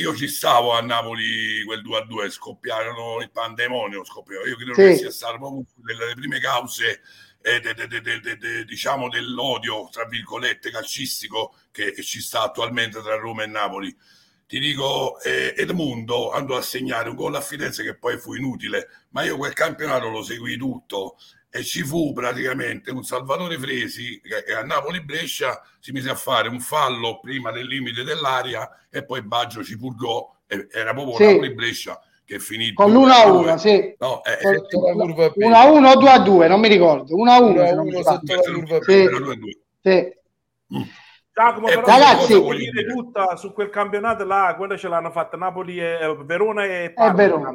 Io 0.00 0.14
ci 0.14 0.28
stavo 0.28 0.72
a 0.72 0.80
Napoli 0.80 1.62
quel 1.64 1.82
2 1.82 1.98
a 1.98 2.04
2, 2.04 2.30
scoppiarono 2.30 3.20
il 3.20 3.30
pandemonio, 3.30 4.04
scoppiò. 4.04 4.44
Io 4.44 4.56
credo 4.56 4.74
sì. 4.74 4.80
che 4.80 4.96
sia 4.96 5.10
stato 5.10 5.38
proprio 5.38 5.64
delle 5.76 6.14
prime 6.14 6.38
cause 6.40 7.00
eh, 7.40 7.60
de, 7.60 7.74
de, 7.74 8.36
de, 8.36 8.64
diciamo 8.64 9.08
dell'odio, 9.08 9.88
tra 9.90 10.04
virgolette, 10.06 10.70
calcistico 10.70 11.54
che 11.70 11.94
ci 12.02 12.20
sta 12.20 12.42
attualmente 12.42 13.00
tra 13.00 13.16
Roma 13.16 13.42
e 13.42 13.46
Napoli 13.46 13.96
ti 14.48 14.58
dico, 14.60 15.20
eh, 15.20 15.52
Edmundo 15.54 16.32
andò 16.32 16.56
a 16.56 16.62
segnare 16.62 17.10
un 17.10 17.16
gol 17.16 17.34
a 17.34 17.40
Firenze 17.42 17.82
che 17.82 17.98
poi 17.98 18.16
fu 18.16 18.32
inutile, 18.32 18.88
ma 19.10 19.22
io 19.22 19.36
quel 19.36 19.52
campionato 19.52 20.08
lo 20.08 20.22
seguì 20.22 20.56
tutto 20.56 21.18
e 21.50 21.64
ci 21.64 21.82
fu 21.82 22.12
praticamente 22.12 22.90
un 22.90 23.02
Salvatore 23.02 23.58
Fresi 23.58 24.20
che 24.20 24.52
a 24.52 24.62
Napoli-Brescia 24.62 25.62
si 25.78 25.92
mise 25.92 26.10
a 26.10 26.14
fare 26.14 26.48
un 26.48 26.60
fallo 26.60 27.20
prima 27.20 27.50
del 27.50 27.66
limite 27.66 28.04
dell'aria 28.04 28.68
e 28.90 29.04
poi 29.04 29.22
Baggio 29.22 29.64
ci 29.64 29.78
purgò, 29.78 30.34
era 30.46 30.92
proprio 30.92 31.16
sì. 31.16 31.24
Napoli-Brescia 31.24 32.00
che 32.24 32.38
finì 32.40 32.74
con 32.74 32.92
l'1-1, 32.92 33.54
sì. 33.54 33.94
No, 33.98 34.22
eh, 34.22 34.38
1-1 34.44 35.84
o 35.86 35.98
2-2, 35.98 36.48
non 36.48 36.60
mi 36.60 36.68
ricordo. 36.68 37.16
1-1 37.16 38.02
sotto 38.02 38.34
la 38.34 38.40
curva 38.52 38.78
sì. 38.82 39.08
sì. 39.80 40.16
Mm. 40.76 40.82
Giacomo, 41.38 41.66
però 41.68 41.86
ragazzi, 41.86 42.34
dire 42.34 42.84
tutta 42.86 43.36
su 43.36 43.52
quel 43.52 43.70
campionato 43.70 44.24
là, 44.24 44.54
quello 44.56 44.76
ce 44.76 44.88
l'hanno 44.88 45.12
fatta 45.12 45.36
Napoli 45.36 45.78
e 45.78 46.16
Verona 46.24 46.64
e 46.64 46.90
Parma. 46.92 47.52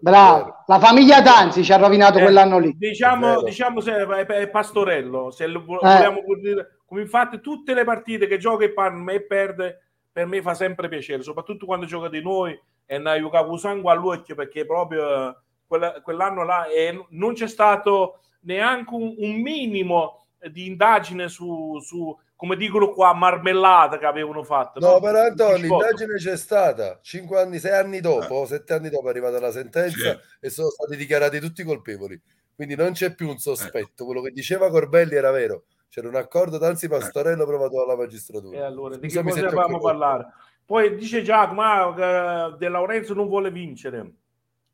Bravo, 0.00 0.62
la 0.64 0.78
famiglia 0.78 1.20
Danzi 1.20 1.62
ci 1.62 1.70
ha 1.70 1.76
rovinato 1.76 2.16
eh, 2.16 2.22
quell'anno 2.22 2.58
lì. 2.58 2.74
Diciamo, 2.78 3.42
diciamo 3.42 3.80
se 3.80 4.06
è 4.06 4.48
Pastorello, 4.48 5.30
se 5.30 5.46
lo, 5.48 5.60
eh. 5.60 5.64
vogliamo 5.64 6.22
dire, 6.40 6.78
come 6.86 7.02
infatti 7.02 7.42
tutte 7.42 7.74
le 7.74 7.84
partite 7.84 8.26
che 8.26 8.38
gioca 8.38 8.64
e 8.64 8.72
Parma 8.72 9.12
e 9.12 9.20
perde, 9.20 9.82
per 10.10 10.24
me 10.24 10.40
fa 10.40 10.54
sempre 10.54 10.88
piacere, 10.88 11.22
soprattutto 11.22 11.66
quando 11.66 11.84
gioca 11.84 12.08
di 12.08 12.22
noi 12.22 12.58
e 12.86 12.98
ne 12.98 13.10
ha 13.10 13.58
sangue 13.58 13.92
all'occhio 13.92 14.34
perché 14.34 14.64
proprio 14.64 15.42
quella, 15.66 16.00
quell'anno 16.00 16.42
là 16.42 16.68
e 16.68 17.04
non 17.10 17.34
c'è 17.34 17.48
stato 17.48 18.20
neanche 18.40 18.94
un, 18.94 19.14
un 19.18 19.34
minimo 19.42 20.24
di 20.50 20.66
indagine 20.66 21.28
su, 21.28 21.78
su 21.80 22.16
come 22.36 22.56
dicono 22.56 22.90
qua, 22.90 23.14
marmellata 23.14 23.98
che 23.98 24.04
avevano 24.04 24.44
fatto. 24.44 24.78
No, 24.78 24.92
no? 24.92 25.00
però 25.00 25.22
Antonio, 25.22 25.56
l'indagine 25.56 26.16
c'è 26.16 26.36
stata 26.36 26.98
cinque 27.02 27.40
anni, 27.40 27.58
sei 27.58 27.72
anni 27.72 28.00
dopo, 28.00 28.42
eh. 28.42 28.46
sette 28.46 28.74
anni 28.74 28.90
dopo 28.90 29.06
è 29.06 29.10
arrivata 29.10 29.40
la 29.40 29.50
sentenza 29.50 30.12
sì. 30.12 30.18
e 30.40 30.50
sono 30.50 30.68
stati 30.68 30.96
dichiarati 30.96 31.40
tutti 31.40 31.64
colpevoli. 31.64 32.20
Quindi 32.54 32.76
non 32.76 32.92
c'è 32.92 33.14
più 33.14 33.28
un 33.28 33.38
sospetto. 33.38 34.02
Eh. 34.02 34.06
Quello 34.06 34.20
che 34.20 34.30
diceva 34.30 34.70
Corbelli 34.70 35.14
era 35.14 35.30
vero. 35.30 35.64
C'era 35.88 36.08
un 36.08 36.16
accordo, 36.16 36.62
anzi 36.64 36.88
Pastorello 36.88 37.44
eh. 37.44 37.46
provato 37.46 37.78
dalla 37.78 37.96
magistratura. 37.96 38.58
E 38.58 38.62
allora, 38.62 38.96
di 38.96 39.08
che 39.08 39.22
cosa 39.22 39.40
dovevamo 39.40 39.78
parlare? 39.78 40.26
Poi 40.66 40.96
dice 40.96 41.22
Giacomo 41.22 41.62
ah, 41.62 42.54
De 42.58 42.68
Lorenzo 42.68 43.14
non 43.14 43.28
vuole 43.28 43.50
vincere. 43.50 44.12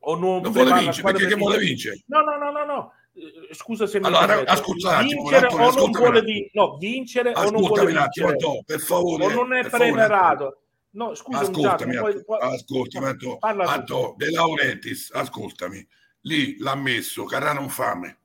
O 0.05 0.17
non, 0.17 0.41
non 0.41 0.51
vuole 0.51 0.73
vincere, 0.81 1.13
perché 1.13 1.27
che 1.29 1.37
vuole 1.37 1.59
vincere? 1.59 2.03
No, 2.07 2.23
no, 2.23 2.37
no, 2.37 2.51
no, 2.51 2.62
eh, 2.62 2.62
scusa 3.53 3.87
se 3.87 3.99
allora, 3.99 4.37
mi 4.37 4.45
ascolta 4.47 5.01
vincere 5.03 5.47
attimo, 5.47 5.67
o 5.67 5.73
non 5.75 5.91
vuole 5.91 6.23
di... 6.23 6.51
no, 6.55 6.77
vincere 6.79 7.33
o 7.35 7.51
non 7.51 7.63
vuole 7.63 7.87
vincere. 7.87 8.33
Attimo, 8.33 8.63
per 8.65 8.81
favore, 8.81 9.25
o 9.25 9.31
non 9.31 9.53
è 9.53 9.69
preparato 9.69 10.63
no, 10.93 11.15
scusa 11.15 11.41
ascoltami, 11.41 11.97
poi, 11.97 12.25
poi... 12.25 12.39
ascoltami 12.41 13.07
Anto, 13.07 13.39
Anto 13.41 14.15
De 14.17 14.31
Laurentiis 14.31 15.11
ascoltami. 15.13 15.87
Lì 16.23 16.57
l'ha 16.59 16.75
messo 16.75 17.25
Carrano 17.25 17.69
fame. 17.69 18.19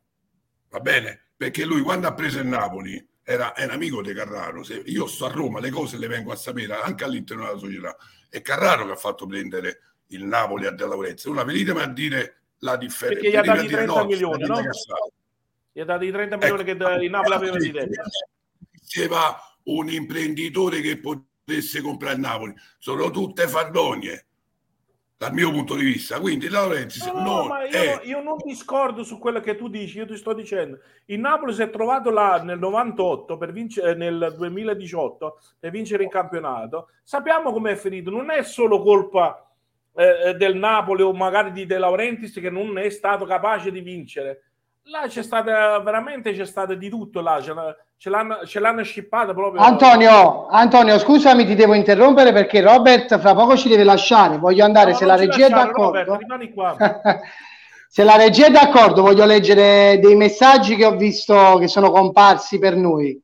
Va 0.69 0.80
bene? 0.80 1.30
Perché 1.36 1.65
lui 1.65 1.82
quando 1.82 2.08
ha 2.08 2.13
preso 2.13 2.39
il 2.39 2.47
Napoli 2.47 3.06
era, 3.23 3.56
era 3.56 3.73
amico 3.73 4.02
di 4.02 4.13
Carraro 4.13 4.63
Se 4.63 4.82
io 4.86 5.06
sto 5.08 5.26
a 5.26 5.32
Roma 5.32 5.60
le 5.60 5.69
cose 5.69 5.97
le 5.97 6.08
vengo 6.08 6.32
a 6.32 6.36
sapere 6.36 6.76
anche 6.76 7.04
all'interno 7.04 7.45
della 7.45 7.58
società. 7.58 7.95
È 8.30 8.41
Carraro 8.41 8.86
che 8.86 8.91
ha 8.91 8.97
fatto 8.97 9.26
prendere 9.26 9.80
il 10.08 10.23
Napoli 10.23 10.65
a 10.65 10.71
De 10.71 10.86
Laurentiis. 10.86 11.26
Una 11.26 11.43
venitemi 11.43 11.82
a 11.82 11.88
dire 11.88 12.41
la 12.59 12.77
differenza. 12.77 13.21
Perché 13.21 13.29
gli 13.29 13.35
ha 13.35 13.41
dato 13.41 13.63
i 13.63 13.67
30 13.67 13.93
no, 13.93 14.05
milioni, 14.05 14.45
no? 14.45 14.61
Gli 15.71 15.79
ha 15.79 15.85
dato 15.85 16.03
i 16.03 16.11
30 16.11 16.37
milioni 16.37 16.61
ecco, 16.61 16.77
che 16.77 17.03
il 17.03 17.09
Napoli 17.09 17.35
aveva 17.35 17.57
di. 17.57 17.73
Diceva 18.71 19.37
un 19.63 19.89
imprenditore 19.89 20.81
che 20.81 20.99
potesse 20.99 21.81
comprare 21.81 22.15
il 22.15 22.21
Napoli. 22.21 22.53
Sono 22.77 23.09
tutte 23.11 23.47
fandonie 23.47 24.27
dal 25.17 25.33
mio 25.33 25.51
punto 25.51 25.75
di 25.75 25.83
vista. 25.83 26.19
Quindi 26.19 26.47
Laurenzi, 26.47 27.05
no, 27.11 27.21
no, 27.21 27.47
ma 27.47 27.63
io, 27.63 27.71
è... 27.71 28.01
io, 28.03 28.21
non 28.21 28.37
discordo 28.43 29.03
su 29.03 29.17
quello 29.17 29.39
che 29.39 29.55
tu 29.55 29.67
dici, 29.67 29.97
io 29.97 30.05
ti 30.05 30.15
sto 30.15 30.33
dicendo. 30.33 30.79
Il 31.05 31.19
Napoli 31.19 31.53
si 31.53 31.63
è 31.63 31.69
trovato 31.69 32.11
là 32.11 32.41
nel 32.43 32.59
98 32.59 33.37
per 33.37 33.51
vincere 33.51 33.95
nel 33.95 34.35
2018 34.37 35.39
per 35.59 35.71
vincere 35.71 36.03
il 36.03 36.09
campionato. 36.09 36.89
Sappiamo 37.03 37.51
come 37.51 37.71
è 37.71 37.75
finito, 37.75 38.11
non 38.11 38.29
è 38.29 38.43
solo 38.43 38.81
colpa 38.81 39.46
eh, 39.97 40.36
del 40.36 40.55
Napoli 40.55 41.01
o 41.01 41.12
magari 41.12 41.51
di 41.51 41.65
De 41.65 41.79
Laurentiis 41.79 42.33
che 42.33 42.51
non 42.51 42.77
è 42.77 42.89
stato 42.89 43.25
capace 43.25 43.71
di 43.71 43.79
vincere. 43.79 44.43
Là 44.83 45.07
c'è 45.07 45.23
stata 45.23 45.79
veramente 45.79 46.33
c'è 46.33 46.45
stato 46.45 46.75
di 46.75 46.88
tutto 46.88 47.19
là, 47.19 47.41
ce, 47.41 47.53
ce 47.97 48.10
l'hanno, 48.10 48.45
ce 48.45 48.60
l'hanno 48.60 48.83
scippata 48.83 49.33
proprio. 49.33 49.62
Antonio, 49.62 50.47
Antonio, 50.47 50.99
scusami, 50.99 51.45
ti 51.45 51.55
devo 51.55 51.73
interrompere 51.73 52.31
perché 52.31 52.62
Robert 52.62 53.17
fra 53.17 53.33
poco 53.33 53.57
ci 53.57 53.69
deve 53.69 53.83
lasciare. 53.83 54.38
Voglio 54.38 54.63
andare 54.63 54.91
no, 54.91 54.97
se 54.97 55.05
la 55.05 55.15
regia 55.15 55.47
è 55.47 55.49
d'accordo. 55.49 56.03
Robert, 56.03 56.19
rimani 56.21 56.53
qua. 56.53 56.77
se 57.89 58.03
la 58.03 58.15
regia 58.15 58.45
è 58.45 58.51
d'accordo, 58.51 59.01
voglio 59.01 59.25
leggere 59.25 59.99
dei 59.99 60.15
messaggi 60.15 60.75
che 60.75 60.86
ho 60.86 60.95
visto 60.95 61.57
che 61.57 61.67
sono 61.67 61.89
comparsi 61.89 62.60
per 62.60 62.75
noi. 62.75 63.19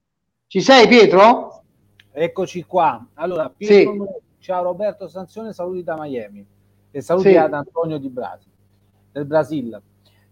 Ci 0.47 0.59
sei, 0.59 0.87
Pietro? 0.87 1.63
Eccoci 2.11 2.63
qua. 2.63 3.05
Allora, 3.13 3.49
Pietro, 3.55 3.93
sì. 3.93 4.43
ciao 4.43 4.63
Roberto 4.63 5.07
Sanzione, 5.07 5.53
saluti 5.53 5.83
da 5.83 5.95
Miami 5.97 6.52
e 6.95 7.01
saluti 7.01 7.29
sì. 7.29 7.35
ad 7.37 7.53
Antonio 7.53 7.97
di 7.97 8.07
Brasi, 8.07 8.47
del 9.11 9.25
Brasile. 9.25 9.81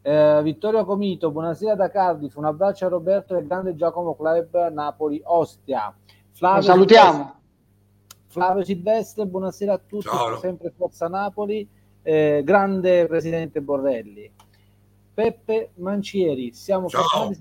Eh, 0.03 0.41
Vittorio 0.43 0.85
Comito, 0.85 1.31
buonasera 1.31 1.73
da 1.73 1.89
Cardiff, 1.89 2.35
un 2.35 2.45
abbraccio 2.45 2.85
a 2.85 2.89
Roberto 2.89 3.35
e 3.35 3.43
grande 3.43 3.75
Giacomo 3.75 4.15
Club 4.15 4.69
Napoli 4.69 5.19
Ostia. 5.23 5.91
Flavio 6.29 6.61
salutiamo. 6.61 7.13
Silvestre, 7.13 8.21
Flavio 8.27 8.63
Silvestre, 8.63 9.25
buonasera 9.25 9.73
a 9.73 9.81
tutti, 9.83 10.03
Ciao. 10.03 10.37
sempre 10.37 10.71
Forza 10.77 11.07
Napoli, 11.07 11.67
eh, 12.03 12.41
grande 12.45 13.07
Presidente 13.07 13.59
Borrelli. 13.61 14.31
Peppe 15.15 15.71
Mancieri, 15.77 16.53
siamo 16.53 16.89
Ciao. 16.89 17.33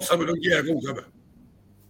sapevo 0.00 0.32
chi 0.32 0.50
è, 0.50 0.64
comunque. 0.64 1.18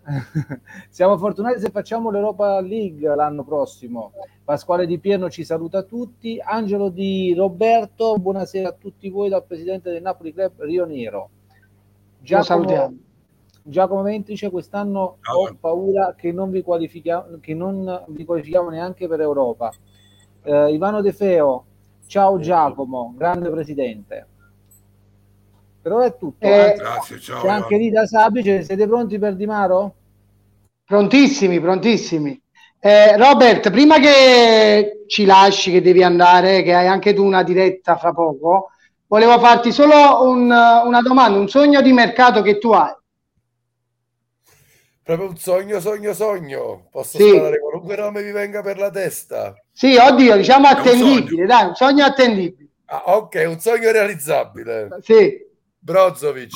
siamo 0.88 1.18
fortunati 1.18 1.60
se 1.60 1.70
facciamo 1.70 2.10
l'Europa 2.10 2.60
League 2.60 3.14
l'anno 3.14 3.44
prossimo. 3.44 4.12
Pasquale 4.44 4.86
Di 4.86 4.98
Pierno 4.98 5.28
ci 5.30 5.44
saluta 5.44 5.82
tutti. 5.82 6.40
Angelo 6.42 6.88
Di 6.88 7.34
Roberto, 7.34 8.16
buonasera 8.16 8.68
a 8.68 8.74
tutti 8.78 9.08
voi 9.08 9.28
dal 9.28 9.44
presidente 9.44 9.90
del 9.90 10.02
Napoli 10.02 10.32
Club 10.32 10.60
Rio 10.62 10.84
Nero. 10.86 11.30
Giacomo, 12.20 12.94
Giacomo 13.62 14.02
Ventrice, 14.02 14.50
quest'anno 14.50 15.18
ah, 15.20 15.34
ho 15.34 15.56
paura 15.58 16.14
che 16.16 16.32
non 16.32 16.50
vi 16.50 16.62
qualifichiamo, 16.62 17.38
che 17.40 17.54
non 17.54 18.04
vi 18.08 18.24
qualifichiamo 18.24 18.68
neanche 18.68 19.06
per 19.08 19.20
Europa. 19.20 19.72
Eh, 20.42 20.72
Ivano 20.72 21.00
De 21.00 21.12
Feo, 21.12 21.64
ciao 22.06 22.38
Giacomo, 22.38 23.14
grande 23.16 23.50
presidente. 23.50 24.26
Per 25.82 25.92
ora 25.92 26.04
è 26.04 26.16
tutto. 26.16 26.44
Eh, 26.44 26.74
Grazie, 26.76 27.18
ciao. 27.18 27.40
C'è 27.40 27.48
anche 27.48 27.76
Rita 27.78 28.06
Sabice, 28.06 28.62
siete 28.62 28.86
pronti 28.86 29.18
per 29.18 29.34
Di 29.34 29.46
Maro? 29.46 29.94
Prontissimi, 30.84 31.58
prontissimi. 31.60 32.38
Eh, 32.78 33.16
Robert, 33.16 33.70
prima 33.70 33.98
che 33.98 35.04
ci 35.06 35.24
lasci, 35.24 35.70
che 35.70 35.80
devi 35.80 36.02
andare, 36.02 36.62
che 36.62 36.74
hai 36.74 36.86
anche 36.86 37.14
tu 37.14 37.24
una 37.24 37.42
diretta 37.42 37.96
fra 37.96 38.12
poco, 38.12 38.70
volevo 39.06 39.38
farti 39.38 39.72
solo 39.72 40.28
un, 40.28 40.44
una 40.44 41.00
domanda, 41.02 41.38
un 41.38 41.48
sogno 41.48 41.80
di 41.80 41.92
mercato 41.92 42.42
che 42.42 42.58
tu 42.58 42.72
hai. 42.72 42.92
Proprio 45.02 45.28
un 45.28 45.36
sogno, 45.36 45.80
sogno, 45.80 46.12
sogno. 46.12 46.88
Posso 46.90 47.18
sì. 47.18 47.28
sparare 47.28 47.58
qualunque 47.58 47.96
nome 47.96 48.22
vi 48.22 48.32
venga 48.32 48.60
per 48.62 48.78
la 48.78 48.90
testa. 48.90 49.54
Sì, 49.72 49.96
oddio, 49.96 50.36
diciamo 50.36 50.66
attendibile, 50.66 51.42
un 51.42 51.46
dai, 51.46 51.66
un 51.68 51.74
sogno 51.74 52.04
attendibile. 52.04 52.68
Ah, 52.86 53.02
ok, 53.16 53.44
un 53.46 53.58
sogno 53.60 53.90
realizzabile. 53.90 54.88
Sì. 55.00 55.48
Brozovic. 55.80 56.52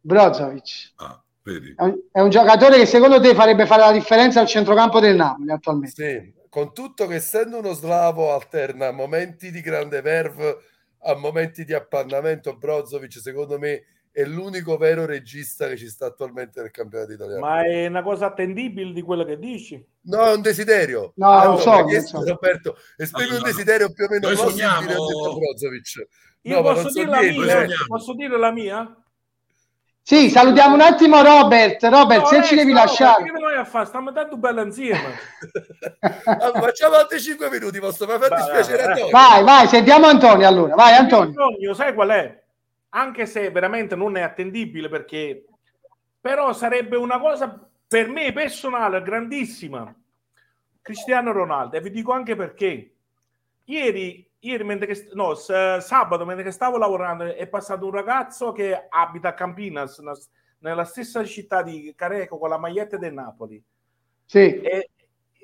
Brozovic. 0.00 0.92
Ah. 0.96 1.22
È 1.42 1.82
un, 1.82 1.98
è 2.12 2.20
un, 2.20 2.30
giocatore 2.30 2.76
che 2.76 2.86
secondo 2.86 3.20
te 3.20 3.34
farebbe 3.34 3.66
fare 3.66 3.82
la 3.82 3.92
differenza 3.92 4.40
al 4.40 4.46
centrocampo 4.46 5.00
del 5.00 5.16
Napoli 5.16 5.50
attualmente. 5.50 5.94
Sì, 5.94 6.40
con 6.48 6.72
tutto 6.74 7.06
che 7.06 7.14
essendo 7.14 7.58
uno 7.58 7.72
slavo 7.72 8.32
alterna 8.32 8.92
momenti 8.92 9.50
di 9.50 9.60
grande 9.60 10.00
verve 10.00 10.58
a 11.02 11.14
momenti 11.14 11.64
di 11.64 11.72
appannamento, 11.72 12.56
Brozovic 12.56 13.18
secondo 13.20 13.58
me 13.58 13.84
è 14.12 14.24
l'unico 14.24 14.76
vero 14.76 15.06
regista 15.06 15.68
che 15.68 15.76
ci 15.76 15.88
sta 15.88 16.06
attualmente 16.06 16.60
nel 16.60 16.70
campionato 16.70 17.12
italiano. 17.12 17.40
Ma 17.40 17.64
è 17.64 17.86
una 17.86 18.02
cosa 18.02 18.26
attendibile 18.26 18.92
di 18.92 19.02
quello 19.02 19.24
che 19.24 19.38
dici? 19.38 19.82
No, 20.02 20.26
è 20.26 20.34
un 20.34 20.42
desiderio. 20.42 21.12
No, 21.16 21.30
allora, 21.30 21.48
non 21.48 21.58
so, 21.58 21.84
chiesto, 21.84 22.24
Roberto, 22.24 22.76
esprimi 22.96 23.30
allora, 23.30 23.44
un 23.44 23.50
desiderio 23.50 23.92
più 23.92 24.04
o 24.04 24.08
meno 24.08 24.28
possibile 24.28 24.50
sogniamo... 24.50 25.38
Brozovic. 25.38 26.08
Io 26.42 26.56
no, 26.56 26.62
posso, 26.62 26.88
dire 26.90 27.06
la 27.06 27.20
mia? 27.20 27.66
posso 27.86 28.14
dire 28.14 28.38
la 28.38 28.50
mia? 28.50 28.94
Sì, 30.02 30.30
salutiamo 30.30 30.74
un 30.74 30.80
attimo 30.80 31.22
Robert. 31.22 31.84
Robert, 31.84 32.22
no, 32.22 32.26
se 32.26 32.42
ci 32.44 32.54
devi 32.54 32.72
no, 32.72 32.78
lasciare. 32.78 33.22
Che 33.24 33.30
noi 33.38 33.54
a 33.54 33.64
fare? 33.64 33.86
Stiamo 33.86 34.10
dando 34.10 34.36
bello 34.38 34.62
insieme. 34.62 35.18
allora, 36.24 36.60
facciamo 36.60 36.96
altri 36.96 37.20
5 37.20 37.50
minuti, 37.50 37.78
posso 37.78 38.06
far 38.06 38.18
dispiacere 38.18 38.82
a 38.82 38.94
te. 38.94 39.10
Vai, 39.10 39.44
vai, 39.44 39.68
sentiamo 39.68 40.06
Antonio 40.06 40.48
allora. 40.48 40.74
Vai 40.74 40.94
Antonio. 40.94 41.28
Antonio, 41.28 41.74
sai 41.74 41.94
qual 41.94 42.08
è? 42.08 42.42
Anche 42.90 43.26
se 43.26 43.50
veramente 43.50 43.94
non 43.94 44.16
è 44.16 44.22
attendibile 44.22 44.88
perché 44.88 45.44
però 46.20 46.52
sarebbe 46.52 46.96
una 46.96 47.18
cosa 47.18 47.68
per 47.86 48.08
me 48.08 48.32
personale 48.32 49.02
grandissima. 49.02 49.94
Cristiano 50.82 51.30
Ronaldo 51.30 51.76
e 51.76 51.80
vi 51.80 51.90
dico 51.90 52.12
anche 52.12 52.34
perché. 52.34 52.94
Ieri 53.64 54.28
ieri 54.40 54.64
mentre 54.64 54.86
che, 54.86 55.08
no, 55.12 55.34
sabato 55.34 56.24
mentre 56.24 56.44
che 56.44 56.50
stavo 56.50 56.78
lavorando 56.78 57.24
è 57.34 57.46
passato 57.46 57.86
un 57.86 57.92
ragazzo 57.92 58.52
che 58.52 58.86
abita 58.88 59.28
a 59.28 59.34
Campinas 59.34 60.02
nella 60.58 60.84
stessa 60.84 61.24
città 61.24 61.62
di 61.62 61.92
Careco 61.96 62.38
con 62.38 62.48
la 62.48 62.58
maglietta 62.58 62.96
del 62.96 63.12
Napoli 63.12 63.62
sì. 64.24 64.60
e 64.60 64.90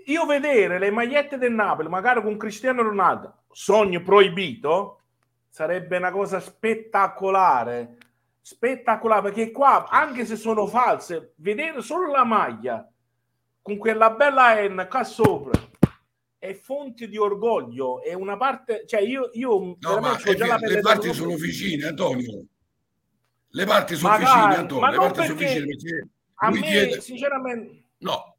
io 0.06 0.24
vedere 0.24 0.78
le 0.78 0.90
magliette 0.90 1.36
del 1.36 1.52
Napoli 1.52 1.88
magari 1.88 2.22
con 2.22 2.36
Cristiano 2.36 2.82
Ronaldo 2.82 3.42
sogno 3.50 4.02
proibito 4.02 5.00
sarebbe 5.48 5.96
una 5.96 6.10
cosa 6.10 6.40
spettacolare 6.40 7.96
spettacolare 8.40 9.22
perché 9.22 9.50
qua 9.50 9.88
anche 9.88 10.24
se 10.24 10.36
sono 10.36 10.66
false 10.66 11.32
vedere 11.36 11.82
solo 11.82 12.10
la 12.10 12.24
maglia 12.24 12.88
con 13.60 13.76
quella 13.76 14.10
bella 14.10 14.54
N 14.66 14.86
qua 14.88 15.04
sopra 15.04 15.58
è 16.46 16.54
fonte 16.54 17.08
di 17.08 17.16
orgoglio, 17.16 18.02
è 18.02 18.14
una 18.14 18.36
parte, 18.36 18.84
cioè 18.86 19.00
io, 19.00 19.30
io 19.32 19.76
no, 19.78 20.00
ma 20.00 20.16
già 20.16 20.58
le 20.58 20.80
parti 20.80 21.12
sono 21.12 21.34
vicine, 21.34 21.86
Antonio. 21.86 22.44
Le 23.48 23.64
parti 23.64 23.96
sono 23.96 24.12
Magari, 24.12 24.38
vicine, 24.38 24.56
Antonio. 24.56 24.90
Le 24.90 24.96
parti 24.96 25.22
sono 25.24 25.34
vicine 25.34 25.64
perché 25.66 26.08
a 26.34 26.50
me, 26.50 26.60
chiede... 26.60 27.00
sinceramente, 27.00 27.84
no. 27.98 28.36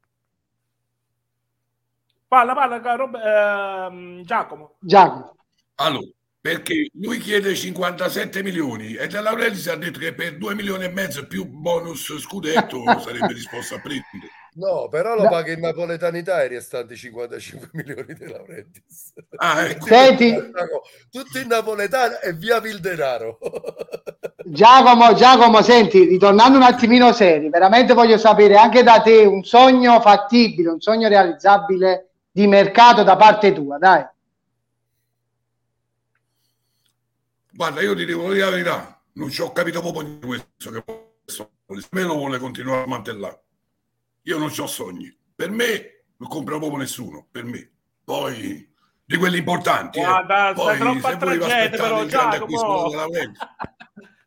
Parla, 2.28 2.54
parla, 2.54 2.94
Rob, 2.94 3.14
ehm, 3.14 4.22
Giacomo. 4.22 4.76
Giacomo. 4.80 5.36
Allora, 5.76 6.06
perché 6.40 6.90
lui 6.94 7.18
chiede 7.18 7.54
57 7.54 8.42
milioni 8.42 8.94
e 8.94 9.06
De 9.06 9.20
Laurentiis 9.20 9.68
ha 9.68 9.76
detto 9.76 9.98
che 9.98 10.14
per 10.14 10.36
2 10.36 10.54
milioni 10.54 10.84
e 10.84 10.88
mezzo 10.88 11.26
più 11.26 11.46
bonus 11.46 12.16
scudetto 12.18 12.82
sarebbe 13.00 13.32
disposto 13.34 13.74
a 13.74 13.80
prendere. 13.80 14.30
No, 14.58 14.88
però 14.88 15.14
lo 15.14 15.22
no. 15.22 15.28
paga 15.28 15.52
in 15.52 15.60
napoletanità 15.60 16.42
i 16.42 16.48
restanti 16.48 16.96
55 16.96 17.68
milioni 17.74 18.12
di 18.12 18.26
Laurentiis. 18.26 19.12
Ah, 19.36 19.62
ecco. 19.62 19.86
Senti, 19.86 20.34
tutto 21.10 21.38
in 21.38 21.46
napoletano 21.46 22.18
e 22.18 22.32
via 22.32 22.56
il 22.56 22.80
denaro. 22.80 23.38
Giacomo, 24.44 25.14
Giacomo, 25.14 25.62
senti, 25.62 26.04
ritornando 26.06 26.58
un 26.58 26.64
attimino 26.64 27.12
seri, 27.12 27.48
veramente 27.50 27.94
voglio 27.94 28.18
sapere 28.18 28.56
anche 28.56 28.82
da 28.82 29.00
te 29.00 29.24
un 29.24 29.44
sogno 29.44 30.00
fattibile, 30.00 30.70
un 30.70 30.80
sogno 30.80 31.06
realizzabile 31.06 32.08
di 32.28 32.48
mercato 32.48 33.04
da 33.04 33.14
parte 33.14 33.52
tua, 33.52 33.78
dai. 33.78 34.04
Guarda, 37.52 37.80
io 37.80 37.94
ti 37.94 38.04
devo 38.04 38.32
dire 38.32 38.44
la 38.44 38.50
verità, 38.50 39.00
non 39.12 39.30
ci 39.30 39.40
ho 39.40 39.52
capito 39.52 39.80
proprio 39.80 40.02
di 40.02 40.26
questo, 40.26 40.70
che 40.70 40.82
me 41.90 42.02
lo 42.02 42.14
vuole 42.14 42.38
continuare 42.38 42.82
a 42.82 42.86
mantellare. 42.88 43.42
Io 44.22 44.38
non 44.38 44.52
ho 44.56 44.66
sogni. 44.66 45.14
Per 45.34 45.50
me 45.50 46.04
non 46.18 46.28
compra 46.28 46.58
proprio 46.58 46.78
nessuno, 46.78 47.26
per 47.30 47.44
me. 47.44 47.70
Poi 48.04 48.68
di 49.04 49.16
quelli 49.16 49.38
importanti. 49.38 49.98
Eh. 49.98 50.04
Guarda, 50.04 50.50
eh. 50.50 50.54
Poi, 50.54 51.00
se 51.00 51.16
tragedia, 51.16 51.70
però, 51.70 52.04
Giacomo. 52.04 52.92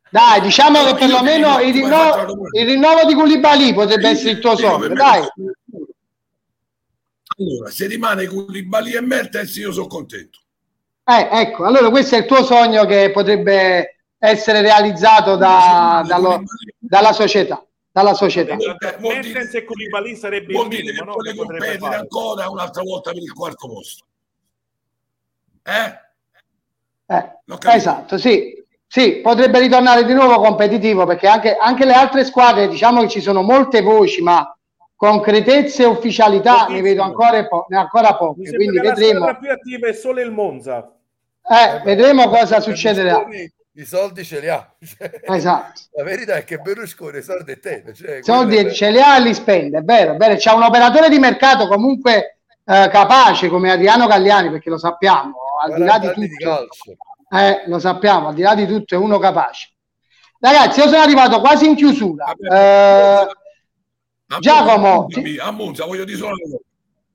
Dai, 0.10 0.42
diciamo 0.42 0.84
che 0.84 0.96
perlomeno 0.96 1.60
il 1.62 1.74
rinnovo, 1.74 2.48
il 2.52 2.66
rinnovo 2.66 3.06
di 3.06 3.14
Koulibaly 3.14 3.74
potrebbe 3.74 4.08
sì, 4.08 4.12
essere 4.12 4.32
il 4.32 4.40
tuo 4.40 4.58
sogno, 4.58 4.88
dai. 4.90 5.24
Allora, 7.38 7.70
se 7.70 7.88
rimane 7.88 8.26
Koulibaly 8.26 8.96
e 8.96 9.02
Mertens 9.02 9.56
io 9.56 9.72
sono 9.72 9.88
contento. 9.88 10.40
Eh, 11.06 11.30
ecco, 11.32 11.66
allora 11.66 11.90
questo 11.90 12.16
è 12.16 12.20
il 12.20 12.26
tuo 12.26 12.44
sogno 12.44 12.86
che 12.86 13.12
potrebbe 13.12 14.04
essere 14.18 14.62
realizzato 14.62 15.36
da, 15.36 16.04
dallo, 16.06 16.44
dalla 16.78 17.14
società 17.14 17.64
dalla 17.92 18.14
società. 18.14 18.56
Mertens 19.00 19.54
e 19.54 19.64
Koulibaly 19.64 20.16
sarebbe 20.16 20.54
il 20.54 20.68
minimo, 20.68 21.04
no? 21.04 21.12
Vuole 21.14 21.36
competere 21.36 21.96
ancora 21.96 22.50
un'altra 22.50 22.84
volta 22.84 23.12
per 23.12 23.22
il 23.22 23.34
quarto 23.34 23.68
posto. 23.68 24.06
Eh? 25.64 26.00
eh 27.06 27.76
esatto, 27.76 28.18
sì. 28.18 28.60
Sì, 28.88 29.22
potrebbe 29.22 29.60
ritornare 29.60 30.04
di 30.04 30.14
nuovo 30.14 30.42
competitivo 30.42 31.06
perché 31.06 31.26
anche, 31.26 31.56
anche, 31.56 31.86
le 31.86 31.94
altre 31.94 32.26
squadre, 32.26 32.68
diciamo 32.68 33.00
che 33.02 33.08
ci 33.08 33.22
sono 33.22 33.42
molte 33.42 33.82
voci, 33.82 34.22
ma 34.22 34.54
concretezze 34.98 35.84
e 35.84 35.86
ufficialità 35.86 36.66
Pochissimo. 36.66 36.76
ne 36.76 36.82
vedo 36.82 37.02
ancora, 37.02 37.48
po- 37.48 37.66
ne 37.70 37.78
ancora 37.78 38.18
poche. 38.18 38.52
Quindi 38.52 38.80
vedremo. 38.80 39.28
La 39.28 39.38
più 39.38 39.50
attiva 39.50 39.88
è 39.88 39.94
solo 39.94 40.20
il 40.20 40.32
Monza. 40.32 40.94
Eh, 41.42 41.82
vedremo 41.86 42.28
cosa 42.28 42.60
succederà 42.60 43.26
i 43.74 43.86
soldi 43.86 44.24
ce 44.26 44.40
li 44.40 44.50
ha. 44.50 44.76
Cioè, 44.80 45.22
esatto. 45.24 45.82
La 45.94 46.04
verità 46.04 46.36
è 46.36 46.44
che 46.44 46.58
Berlusconi 46.58 47.20
i 47.20 47.24
soldi 47.24 47.60
te. 47.60 47.84
Cioè, 47.96 48.20
soldi 48.22 48.58
è... 48.58 48.72
ce 48.72 48.92
li 48.92 49.00
ha 49.00 49.18
e 49.18 49.22
li 49.22 49.34
spende, 49.34 49.80
è 49.80 49.82
vero, 49.82 50.14
è 50.14 50.18
vero. 50.18 50.36
C'è 50.36 50.52
un 50.52 50.64
operatore 50.64 51.10
di 51.10 51.20
mercato 51.20 51.68
comunque 51.68 52.40
eh, 52.66 52.90
capace 52.92 53.48
come 53.48 53.72
Adriano 53.72 54.08
Galliani, 54.08 54.50
perché 54.52 54.70
lo 54.70 54.78
sappiamo, 54.78 55.36
al 55.64 55.74
di 55.76 55.84
là 55.84 56.00
di 56.00 56.08
tutto. 56.08 56.68
Di 56.86 56.98
Eh, 57.34 57.64
lo 57.68 57.80
sappiamo, 57.80 58.28
al 58.28 58.34
di 58.34 58.42
là 58.42 58.56
di 58.56 58.66
tutto 58.68 58.96
è 58.96 58.98
uno 58.98 59.18
capace. 59.20 59.72
Ragazzi, 60.40 60.80
io 60.80 60.88
sono 60.88 61.02
arrivato 61.02 61.40
quasi 61.40 61.66
in 61.68 61.76
chiusura. 61.76 62.34
Eh, 62.34 63.28
A 64.34 64.40
Giacomo, 64.40 65.06
ti- 65.08 65.38
a 65.40 65.52
Monza, 65.52 65.86
voglio 65.86 66.04
dire 66.04 66.18
solo 66.18 66.36
cosa. 66.42 66.56
A 66.56 66.60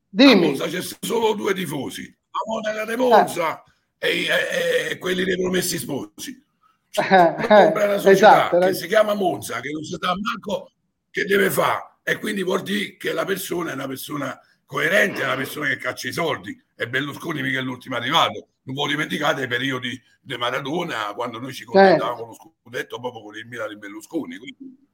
dimmi. 0.09 0.47
Monza 0.47 0.67
c'è 0.69 0.81
solo 1.01 1.35
due 1.35 1.53
tifosi, 1.53 2.03
a 2.31 2.39
Monaca 2.47 2.85
di 2.87 2.97
Monza 2.97 3.63
e, 3.99 4.09
e- 4.09 4.91
e 4.93 4.99
quelli 4.99 5.25
dei 5.25 5.37
promessi 5.37 5.77
sposi. 5.79 6.45
Cioè, 6.91 7.35
una 7.75 7.99
società 7.99 8.11
esatto, 8.11 8.59
che 8.59 8.75
si 8.75 8.87
chiama 8.87 9.15
Monza, 9.15 9.61
che 9.61 9.71
non 9.71 9.83
si 9.83 9.97
sa 10.01 10.13
manco 10.21 10.71
che 11.11 11.25
deve 11.25 11.51
fare, 11.51 11.99
e 12.03 12.19
quindi 12.19 12.43
vuol 12.43 12.63
dire 12.63 12.97
che 12.97 13.13
la 13.13 13.25
persona 13.25 13.71
è 13.71 13.75
una 13.75 13.87
persona 13.87 14.39
coerente, 14.65 15.23
è 15.23 15.25
una 15.25 15.37
persona 15.37 15.69
che 15.69 15.77
caccia 15.77 16.09
i 16.09 16.13
soldi. 16.13 16.59
E 16.79 16.89
Berlusconi 16.89 17.41
mica 17.43 17.59
è 17.59 17.63
l'ultimo 17.63 17.97
arrivato. 17.97 18.49
Non 18.63 18.75
voi 18.75 18.89
dimenticate 18.89 19.45
i 19.45 19.47
periodi 19.47 19.99
di 20.21 20.37
Maradona, 20.37 21.13
quando 21.15 21.39
noi 21.39 21.53
ci 21.53 21.65
Certo. 21.65 21.73
contentavamo 21.73 22.17
con 22.19 22.29
lo 22.29 22.35
scudetto 22.35 23.01
proprio 23.01 23.23
con 23.23 23.37
il 23.37 23.47
Milan 23.47 23.69
di 23.69 23.77
Berlusconi. 23.79 24.37
Quindi, 24.37 24.85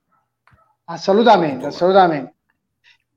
Assolutamente, 0.85 1.67
assolutamente. 1.67 2.35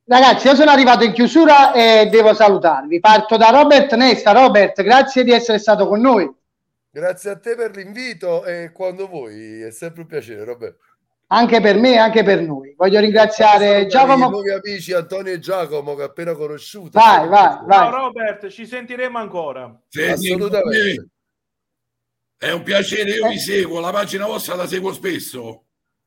Ragazzi, 0.06 0.48
io 0.48 0.56
sono 0.56 0.72
arrivato 0.72 1.04
in 1.04 1.14
chiusura 1.14 1.74
e 1.74 2.08
devo 2.12 2.34
salutarvi. 2.34 3.00
Parto 3.00 3.38
da 3.38 3.50
Robert 3.50 3.94
Nesta. 3.96 4.32
Robert, 4.32 4.82
grazie 4.84 5.24
di 5.24 5.32
essere 5.32 5.58
stato 5.58 5.88
con 5.88 6.00
noi. 6.00 6.32
Grazie 6.96 7.32
a 7.32 7.38
te 7.38 7.56
per 7.56 7.76
l'invito 7.76 8.46
e 8.46 8.72
quando 8.72 9.10
vuoi, 9.10 9.60
è 9.64 9.70
sempre 9.70 10.04
un 10.04 10.08
piacere, 10.08 10.46
Roberto. 10.46 10.80
Anche 11.28 11.60
per 11.60 11.76
me 11.78 11.96
e 11.96 11.98
anche 11.98 12.24
per 12.24 12.40
noi. 12.42 12.74
Voglio 12.78 13.02
ringraziare 13.02 13.66
Salutare 13.66 13.82
I 13.82 13.88
Giacomo. 13.90 14.30
nuovi 14.30 14.50
amici 14.52 14.94
Antonio 14.94 15.34
e 15.34 15.40
Giacomo 15.40 15.94
che 15.96 16.04
ho 16.04 16.06
appena 16.06 16.34
conosciuto. 16.36 16.98
Vai, 16.98 17.28
vai, 17.28 17.58
vai. 17.66 17.80
Ciao 17.80 17.90
Robert, 17.92 18.48
ci 18.48 18.66
sentiremo 18.66 19.18
ancora. 19.18 19.78
se- 19.90 20.12
Assolutamente. 20.12 21.08
È 22.38 22.52
un 22.52 22.64
piacere, 22.64 23.10
io 23.12 23.26
Eh. 23.26 23.30
vi 23.30 23.40
seguo, 23.40 23.82
la 23.82 23.92
pagina 23.92 24.26
vostra 24.26 24.56
la 24.56 24.66
seguo 24.66 24.94
spesso. 24.94 25.64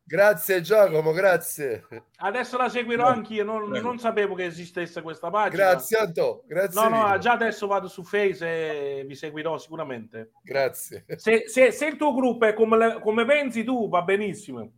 Grazie 0.09 0.63
Giacomo, 0.63 1.13
grazie. 1.13 1.87
Adesso 2.17 2.57
la 2.57 2.71
seguirò 2.71 3.05
Prego, 3.05 3.19
anch'io, 3.19 3.45
non, 3.45 3.69
non 3.69 3.99
sapevo 3.99 4.35
che 4.35 4.47
esistesse 4.47 5.03
questa 5.03 5.29
pagina. 5.29 5.65
Grazie 5.65 5.99
Anto, 5.99 6.45
grazie. 6.47 6.81
No, 6.81 6.89
no, 6.89 7.07
mille. 7.09 7.19
già 7.19 7.33
adesso 7.33 7.67
vado 7.67 7.89
su 7.89 8.03
Face 8.03 9.01
e 9.01 9.05
vi 9.05 9.15
seguirò 9.15 9.59
sicuramente. 9.59 10.31
Grazie. 10.43 11.05
Se, 11.17 11.45
se- 11.47 11.73
se 11.73 11.87
il 11.87 11.97
tuo 11.97 12.15
gruppo 12.15 12.47
è 12.47 12.55
come, 12.55 13.01
come 13.03 13.27
pensi 13.27 13.65
tu, 13.65 13.91
va 13.91 14.01
benissimo. 14.01 14.73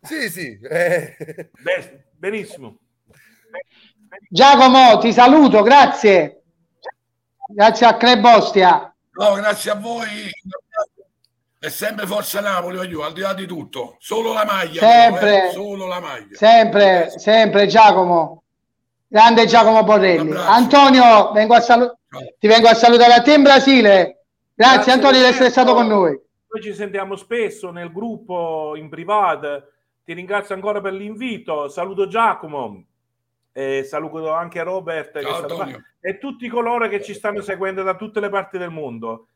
Sì, 0.00 0.30
sì. 0.30 0.58
eh. 0.62 1.50
Beh, 1.60 2.04
benissimo. 2.16 2.78
Giacomo, 4.30 4.96
ti 4.96 5.12
saluto, 5.12 5.60
grazie. 5.62 6.42
Grazie 7.48 7.86
a 7.86 7.96
Club 7.98 8.24
Ostia. 8.24 8.94
No, 9.10 9.34
grazie 9.34 9.72
a 9.72 9.74
voi. 9.74 10.30
È 11.62 11.68
sempre 11.68 12.06
Forza 12.06 12.40
Napoli, 12.40 12.78
voglio, 12.78 13.04
al 13.04 13.12
di 13.12 13.20
là 13.20 13.34
di 13.34 13.44
tutto. 13.44 13.96
Solo 13.98 14.32
la 14.32 14.46
maglia. 14.46 14.80
Sempre. 14.80 15.20
però, 15.20 15.46
eh, 15.46 15.50
Solo 15.50 15.86
la 15.86 16.00
maglia. 16.00 16.34
Sempre, 16.34 17.10
sempre 17.18 17.66
Giacomo. 17.66 18.44
Grande 19.06 19.44
Giacomo 19.44 19.84
Borrelli. 19.84 20.32
Antonio, 20.34 21.32
vengo 21.32 21.52
a 21.52 21.60
salu- 21.60 21.94
ti 22.38 22.46
vengo 22.46 22.66
a 22.66 22.72
salutare 22.72 23.12
a 23.12 23.20
te 23.20 23.34
in 23.34 23.42
Brasile. 23.42 24.22
Grazie, 24.54 24.74
Grazie, 24.76 24.92
Antonio 24.92 25.20
di 25.20 25.26
essere 25.26 25.50
stato 25.50 25.74
con 25.74 25.86
noi. 25.86 26.18
Noi 26.48 26.62
ci 26.62 26.72
sentiamo 26.72 27.14
spesso 27.16 27.70
nel 27.70 27.92
gruppo, 27.92 28.72
in 28.76 28.88
privato. 28.88 29.64
Ti 30.02 30.14
ringrazio 30.14 30.54
ancora 30.54 30.80
per 30.80 30.94
l'invito. 30.94 31.68
Saluto 31.68 32.08
Giacomo. 32.08 32.84
E 33.52 33.84
saluto 33.84 34.32
anche 34.32 34.62
Robert 34.62 35.20
Ciao, 35.20 35.68
e 36.00 36.16
tutti 36.16 36.48
coloro 36.48 36.88
che 36.88 37.02
ci 37.02 37.12
stanno 37.12 37.42
seguendo 37.42 37.82
da 37.82 37.96
tutte 37.96 38.18
le 38.18 38.30
parti 38.30 38.56
del 38.56 38.70
mondo. 38.70 39.26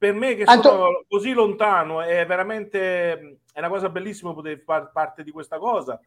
Per 0.00 0.14
me 0.14 0.34
che 0.34 0.44
Anto- 0.44 0.68
sono 0.70 1.04
così 1.06 1.34
lontano 1.34 2.00
è 2.00 2.24
veramente 2.24 3.40
è 3.52 3.58
una 3.58 3.68
cosa 3.68 3.90
bellissima 3.90 4.32
poter 4.32 4.62
far 4.64 4.92
parte 4.92 5.22
di 5.22 5.30
questa 5.30 5.58
cosa. 5.58 6.00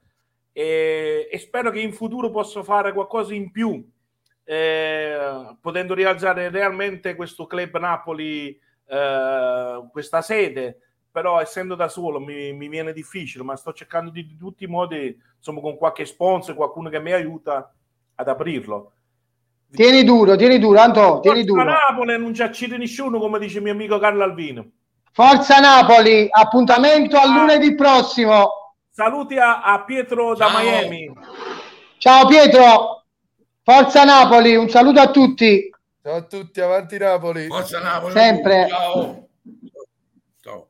E, 0.51 1.29
e 1.31 1.37
spero 1.37 1.69
che 1.69 1.79
in 1.79 1.93
futuro 1.93 2.31
possa 2.31 2.63
fare 2.63 2.91
qualcosa 2.91 3.35
in 3.35 3.51
più 3.51 3.87
eh, 4.45 5.55
potendo 5.61 5.93
rialzare 5.93 6.49
realmente 6.49 7.13
questo 7.13 7.45
club 7.45 7.77
Napoli 7.77 8.59
eh, 8.87 9.87
questa 9.91 10.23
sede. 10.23 10.79
Però 11.11 11.39
essendo 11.39 11.75
da 11.75 11.87
solo 11.87 12.19
mi, 12.19 12.51
mi 12.51 12.69
viene 12.69 12.93
difficile 12.93 13.43
ma 13.43 13.55
sto 13.55 13.73
cercando 13.73 14.09
di, 14.09 14.25
di 14.25 14.37
tutti 14.37 14.63
i 14.63 14.67
modi 14.67 15.15
insomma 15.37 15.61
con 15.61 15.77
qualche 15.77 16.05
sponsor 16.05 16.55
qualcuno 16.55 16.89
che 16.89 16.99
mi 16.99 17.11
aiuta 17.11 17.71
ad 18.15 18.27
aprirlo 18.27 18.93
Tieni 19.75 20.03
duro, 20.03 20.35
tieni 20.35 20.59
duro, 20.59 20.79
Anto, 20.79 21.19
tieni 21.21 21.45
Forza 21.45 21.63
duro. 21.63 21.63
Napoli 21.63 22.19
non 22.19 22.33
ci 22.33 22.43
accide 22.43 22.77
nessuno 22.77 23.17
come 23.17 23.39
dice 23.39 23.59
mio 23.59 23.71
amico 23.71 23.97
Carlo 23.97 24.23
Alvino 24.23 24.65
Forza 25.11 25.59
Napoli, 25.59 26.27
appuntamento 26.29 27.17
a 27.17 27.25
lunedì 27.25 27.73
prossimo. 27.73 28.75
saluti 28.91 29.37
a, 29.37 29.61
a 29.63 29.83
Pietro 29.83 30.35
da 30.35 30.47
Ciao. 30.47 30.59
Miami 30.59 31.11
Ciao 31.97 32.27
Pietro, 32.27 33.05
Forza 33.63 34.03
Napoli, 34.03 34.55
un 34.55 34.69
saluto 34.69 34.99
a 34.99 35.09
tutti. 35.09 35.69
Ciao 36.03 36.15
a 36.17 36.21
tutti, 36.21 36.59
avanti 36.59 36.97
Napoli. 36.97 37.47
Forza 37.47 37.79
Napoli. 37.79 38.11
Sempre. 38.11 38.67
Ciao. 38.67 39.27
Ciao. 40.41 40.67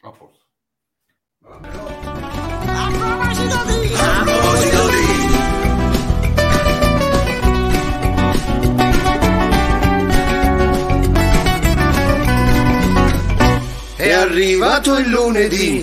A 0.00 0.10
proposito 2.90 3.56
di 3.66 4.73
È 14.04 14.12
arrivato 14.12 14.98
il 14.98 15.08
lunedì 15.08 15.82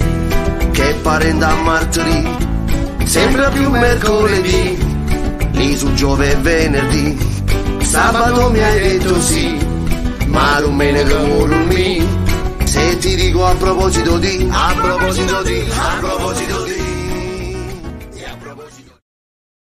che 0.71 0.95
pare 1.01 1.35
da 1.39 1.55
martedì. 1.55 2.29
Sembra 3.03 3.49
più 3.49 3.67
mercoledì 3.71 4.77
lì 5.53 5.75
su 5.75 5.91
Giove 5.95 6.31
e 6.31 6.35
venerdì. 6.35 7.17
Sabato 7.79 8.51
mi 8.51 8.61
hai 8.63 8.79
detto 8.79 9.19
sì 9.19 9.57
ma 10.27 10.59
non 10.59 10.75
me 10.75 10.91
ne 10.91 11.03
mi 11.65 12.07
se 12.63 12.97
ti 12.99 13.15
dico 13.15 13.43
a 13.43 13.55
proposito 13.55 14.19
di 14.19 14.47
a 14.51 14.75
proposito 14.79 15.41
di 15.41 15.65
a 15.75 15.97
proposito 15.99 16.70